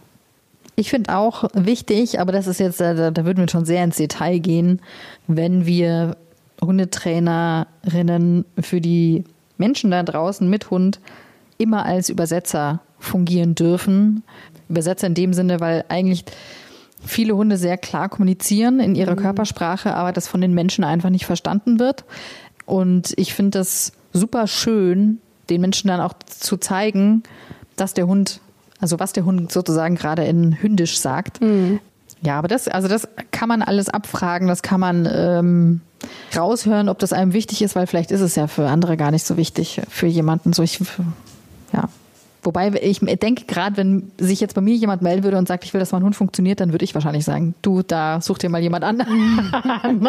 Ich 0.75 0.91
finde 0.91 1.15
auch 1.15 1.45
wichtig, 1.53 2.19
aber 2.19 2.31
das 2.31 2.45
ist 2.45 2.59
jetzt, 2.59 2.79
äh, 2.81 2.95
da, 2.95 3.11
da 3.11 3.25
würden 3.25 3.39
wir 3.39 3.49
schon 3.49 3.65
sehr 3.65 3.83
ins 3.83 3.97
Detail 3.97 4.37
gehen, 4.39 4.79
wenn 5.27 5.65
wir 5.65 6.17
Hundetrainerinnen 6.61 8.45
für 8.59 8.81
die 8.81 9.23
Menschen 9.57 9.91
da 9.91 10.03
draußen 10.03 10.47
mit 10.47 10.69
Hund 10.69 10.99
immer 11.57 11.85
als 11.85 12.09
Übersetzer 12.09 12.81
fungieren 12.99 13.55
dürfen. 13.55 14.23
Übersetzer 14.69 15.07
in 15.07 15.13
dem 15.15 15.33
Sinne, 15.33 15.59
weil 15.59 15.85
eigentlich 15.89 16.25
viele 17.03 17.35
Hunde 17.35 17.57
sehr 17.57 17.77
klar 17.77 18.09
kommunizieren 18.09 18.79
in 18.79 18.95
ihrer 18.95 19.15
mhm. 19.15 19.21
Körpersprache, 19.21 19.95
aber 19.95 20.11
das 20.11 20.27
von 20.27 20.41
den 20.41 20.53
Menschen 20.53 20.83
einfach 20.83 21.09
nicht 21.09 21.25
verstanden 21.25 21.79
wird. 21.79 22.05
Und 22.65 23.13
ich 23.17 23.33
finde 23.33 23.59
das 23.59 23.93
super 24.17 24.47
schön, 24.47 25.19
den 25.49 25.61
Menschen 25.61 25.87
dann 25.87 26.01
auch 26.01 26.13
zu 26.25 26.57
zeigen, 26.57 27.23
dass 27.75 27.93
der 27.93 28.07
Hund, 28.07 28.41
also 28.79 28.99
was 28.99 29.13
der 29.13 29.25
Hund 29.25 29.51
sozusagen 29.51 29.95
gerade 29.95 30.25
in 30.25 30.61
Hündisch 30.61 30.99
sagt. 30.99 31.41
Mhm. 31.41 31.79
Ja, 32.21 32.39
aber 32.39 32.47
das, 32.47 32.67
also 32.67 32.87
das 32.87 33.07
kann 33.31 33.47
man 33.47 33.61
alles 33.61 33.89
abfragen, 33.89 34.47
das 34.47 34.63
kann 34.63 34.79
man 34.79 35.07
ähm, 35.11 35.81
raushören, 36.35 36.89
ob 36.89 36.99
das 36.99 37.13
einem 37.13 37.33
wichtig 37.33 37.61
ist, 37.61 37.75
weil 37.75 37.85
vielleicht 37.85 38.11
ist 38.11 38.21
es 38.21 38.35
ja 38.35 38.47
für 38.47 38.67
andere 38.67 38.97
gar 38.97 39.11
nicht 39.11 39.25
so 39.25 39.37
wichtig, 39.37 39.81
für 39.87 40.07
jemanden. 40.07 40.53
So 40.53 40.63
ich, 40.63 40.79
ja. 41.73 41.89
Wobei 42.47 42.71
ich 42.81 42.99
denke, 43.01 43.43
gerade 43.43 43.75
wenn 43.75 44.09
sich 44.17 44.39
jetzt 44.39 44.55
bei 44.55 44.61
mir 44.61 44.73
jemand 44.73 45.01
melden 45.01 45.25
würde 45.25 45.37
und 45.37 45.49
sagt, 45.49 45.65
ich 45.65 45.73
will, 45.73 45.81
dass 45.81 45.91
mein 45.91 46.01
Hund 46.01 46.15
funktioniert, 46.15 46.61
dann 46.61 46.71
würde 46.71 46.85
ich 46.85 46.95
wahrscheinlich 46.95 47.25
sagen, 47.25 47.55
du, 47.61 47.81
da 47.81 48.21
such 48.21 48.37
dir 48.37 48.47
mal 48.47 48.61
jemand 48.61 48.85
an. 48.85 48.99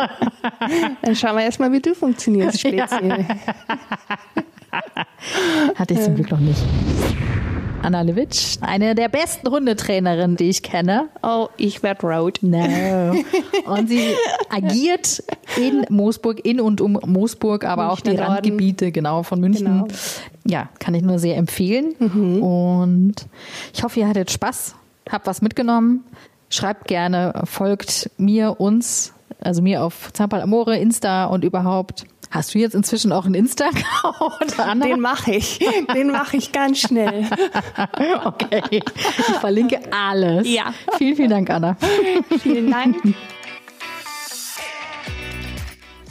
dann 1.02 1.16
schauen 1.16 1.34
wir 1.34 1.42
erstmal, 1.42 1.72
wie 1.72 1.80
du 1.80 1.96
funktionierst, 1.96 2.60
speziell. 2.60 3.26
Hatte 5.74 5.94
ich 5.94 6.02
zum 6.02 6.14
Glück 6.14 6.30
noch 6.30 6.40
nicht. 6.40 6.62
Anna 7.82 8.02
Lewitsch, 8.02 8.58
eine 8.60 8.94
der 8.94 9.08
besten 9.08 9.48
Hundetrainerinnen, 9.48 10.36
die 10.36 10.48
ich 10.48 10.62
kenne. 10.62 11.08
Oh, 11.22 11.48
ich 11.56 11.82
werde 11.82 12.06
rot. 12.06 12.40
No. 12.42 13.14
Und 13.66 13.88
sie 13.88 14.14
agiert 14.50 15.22
in 15.56 15.86
Moosburg, 15.88 16.44
in 16.44 16.60
und 16.60 16.80
um 16.80 16.98
Moosburg, 17.06 17.64
aber 17.64 17.88
Münchner 17.88 17.92
auch 17.92 18.00
die 18.00 18.16
Norden. 18.16 18.32
Randgebiete, 18.32 18.92
genau, 18.92 19.22
von 19.22 19.40
München. 19.40 19.66
Genau. 19.66 19.88
Ja, 20.44 20.68
kann 20.80 20.94
ich 20.94 21.02
nur 21.02 21.18
sehr 21.18 21.36
empfehlen. 21.36 21.94
Mhm. 21.98 22.42
Und 22.42 23.14
ich 23.72 23.82
hoffe, 23.84 24.00
ihr 24.00 24.08
hattet 24.08 24.30
Spaß, 24.30 24.74
habt 25.10 25.26
was 25.26 25.40
mitgenommen. 25.40 26.04
Schreibt 26.50 26.88
gerne, 26.88 27.42
folgt 27.44 28.10
mir, 28.16 28.60
uns, 28.60 29.12
also 29.40 29.62
mir 29.62 29.84
auf 29.84 30.12
Zampal 30.14 30.40
Amore, 30.40 30.78
Insta 30.78 31.26
und 31.26 31.44
überhaupt 31.44 32.06
Hast 32.30 32.54
du 32.54 32.58
jetzt 32.58 32.74
inzwischen 32.74 33.12
auch 33.12 33.24
einen 33.24 33.34
Instagram? 33.34 34.80
Den 34.80 35.00
mache 35.00 35.32
ich. 35.32 35.58
Den 35.94 36.10
mache 36.10 36.36
ich 36.36 36.52
ganz 36.52 36.80
schnell. 36.80 37.26
okay. 38.24 38.62
Ich 38.70 39.34
verlinke 39.40 39.80
alles. 39.92 40.46
Ja. 40.48 40.74
Vielen, 40.98 41.16
vielen 41.16 41.30
Dank, 41.30 41.50
Anna. 41.50 41.76
Vielen 42.42 42.70
Dank. 42.70 42.96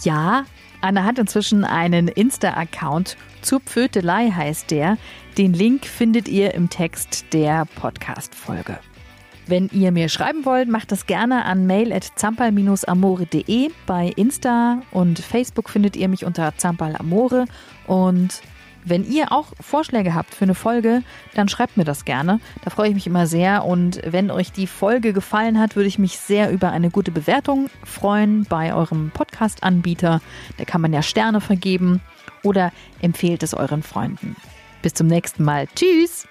Ja, 0.03 0.45
Anna 0.81 1.03
hat 1.03 1.19
inzwischen 1.19 1.63
einen 1.63 2.07
Insta-Account. 2.07 3.17
Zur 3.41 3.59
Pfötelei 3.59 4.31
heißt 4.31 4.71
der. 4.71 4.97
Den 5.37 5.53
Link 5.53 5.85
findet 5.85 6.27
ihr 6.27 6.53
im 6.53 6.69
Text 6.69 7.25
der 7.33 7.65
Podcast-Folge. 7.79 8.79
Wenn 9.47 9.69
ihr 9.71 9.93
mir 9.93 10.09
schreiben 10.09 10.45
wollt, 10.45 10.67
macht 10.67 10.91
das 10.91 11.05
gerne 11.05 11.45
an 11.45 11.65
mail.zampal-amore.de. 11.65 13.71
Bei 13.85 14.11
Insta 14.15 14.81
und 14.91 15.19
Facebook 15.19 15.69
findet 15.69 15.95
ihr 15.95 16.09
mich 16.09 16.25
unter 16.25 16.53
Zampalamore. 16.57 17.45
Und 17.87 18.41
wenn 18.83 19.09
ihr 19.09 19.31
auch 19.31 19.53
Vorschläge 19.61 20.13
habt 20.13 20.33
für 20.33 20.45
eine 20.45 20.55
Folge, 20.55 21.01
dann 21.33 21.47
schreibt 21.47 21.77
mir 21.77 21.85
das 21.85 22.03
gerne. 22.03 22.41
Da 22.65 22.71
freue 22.71 22.89
ich 22.89 22.95
mich 22.95 23.07
immer 23.07 23.25
sehr. 23.25 23.63
Und 23.63 24.01
wenn 24.05 24.31
euch 24.31 24.51
die 24.51 24.67
Folge 24.67 25.13
gefallen 25.13 25.59
hat, 25.59 25.77
würde 25.77 25.87
ich 25.87 25.97
mich 25.97 26.19
sehr 26.19 26.51
über 26.51 26.71
eine 26.71 26.89
gute 26.89 27.11
Bewertung 27.11 27.69
freuen 27.85 28.45
bei 28.49 28.73
eurem 28.73 29.11
Podcast-Anbieter. 29.11 30.21
Da 30.57 30.65
kann 30.65 30.81
man 30.81 30.91
ja 30.91 31.01
Sterne 31.01 31.39
vergeben 31.39 32.01
oder 32.43 32.73
empfehlt 33.01 33.43
es 33.43 33.53
euren 33.53 33.83
Freunden. 33.83 34.35
Bis 34.81 34.93
zum 34.93 35.07
nächsten 35.07 35.43
Mal. 35.43 35.67
Tschüss! 35.73 36.27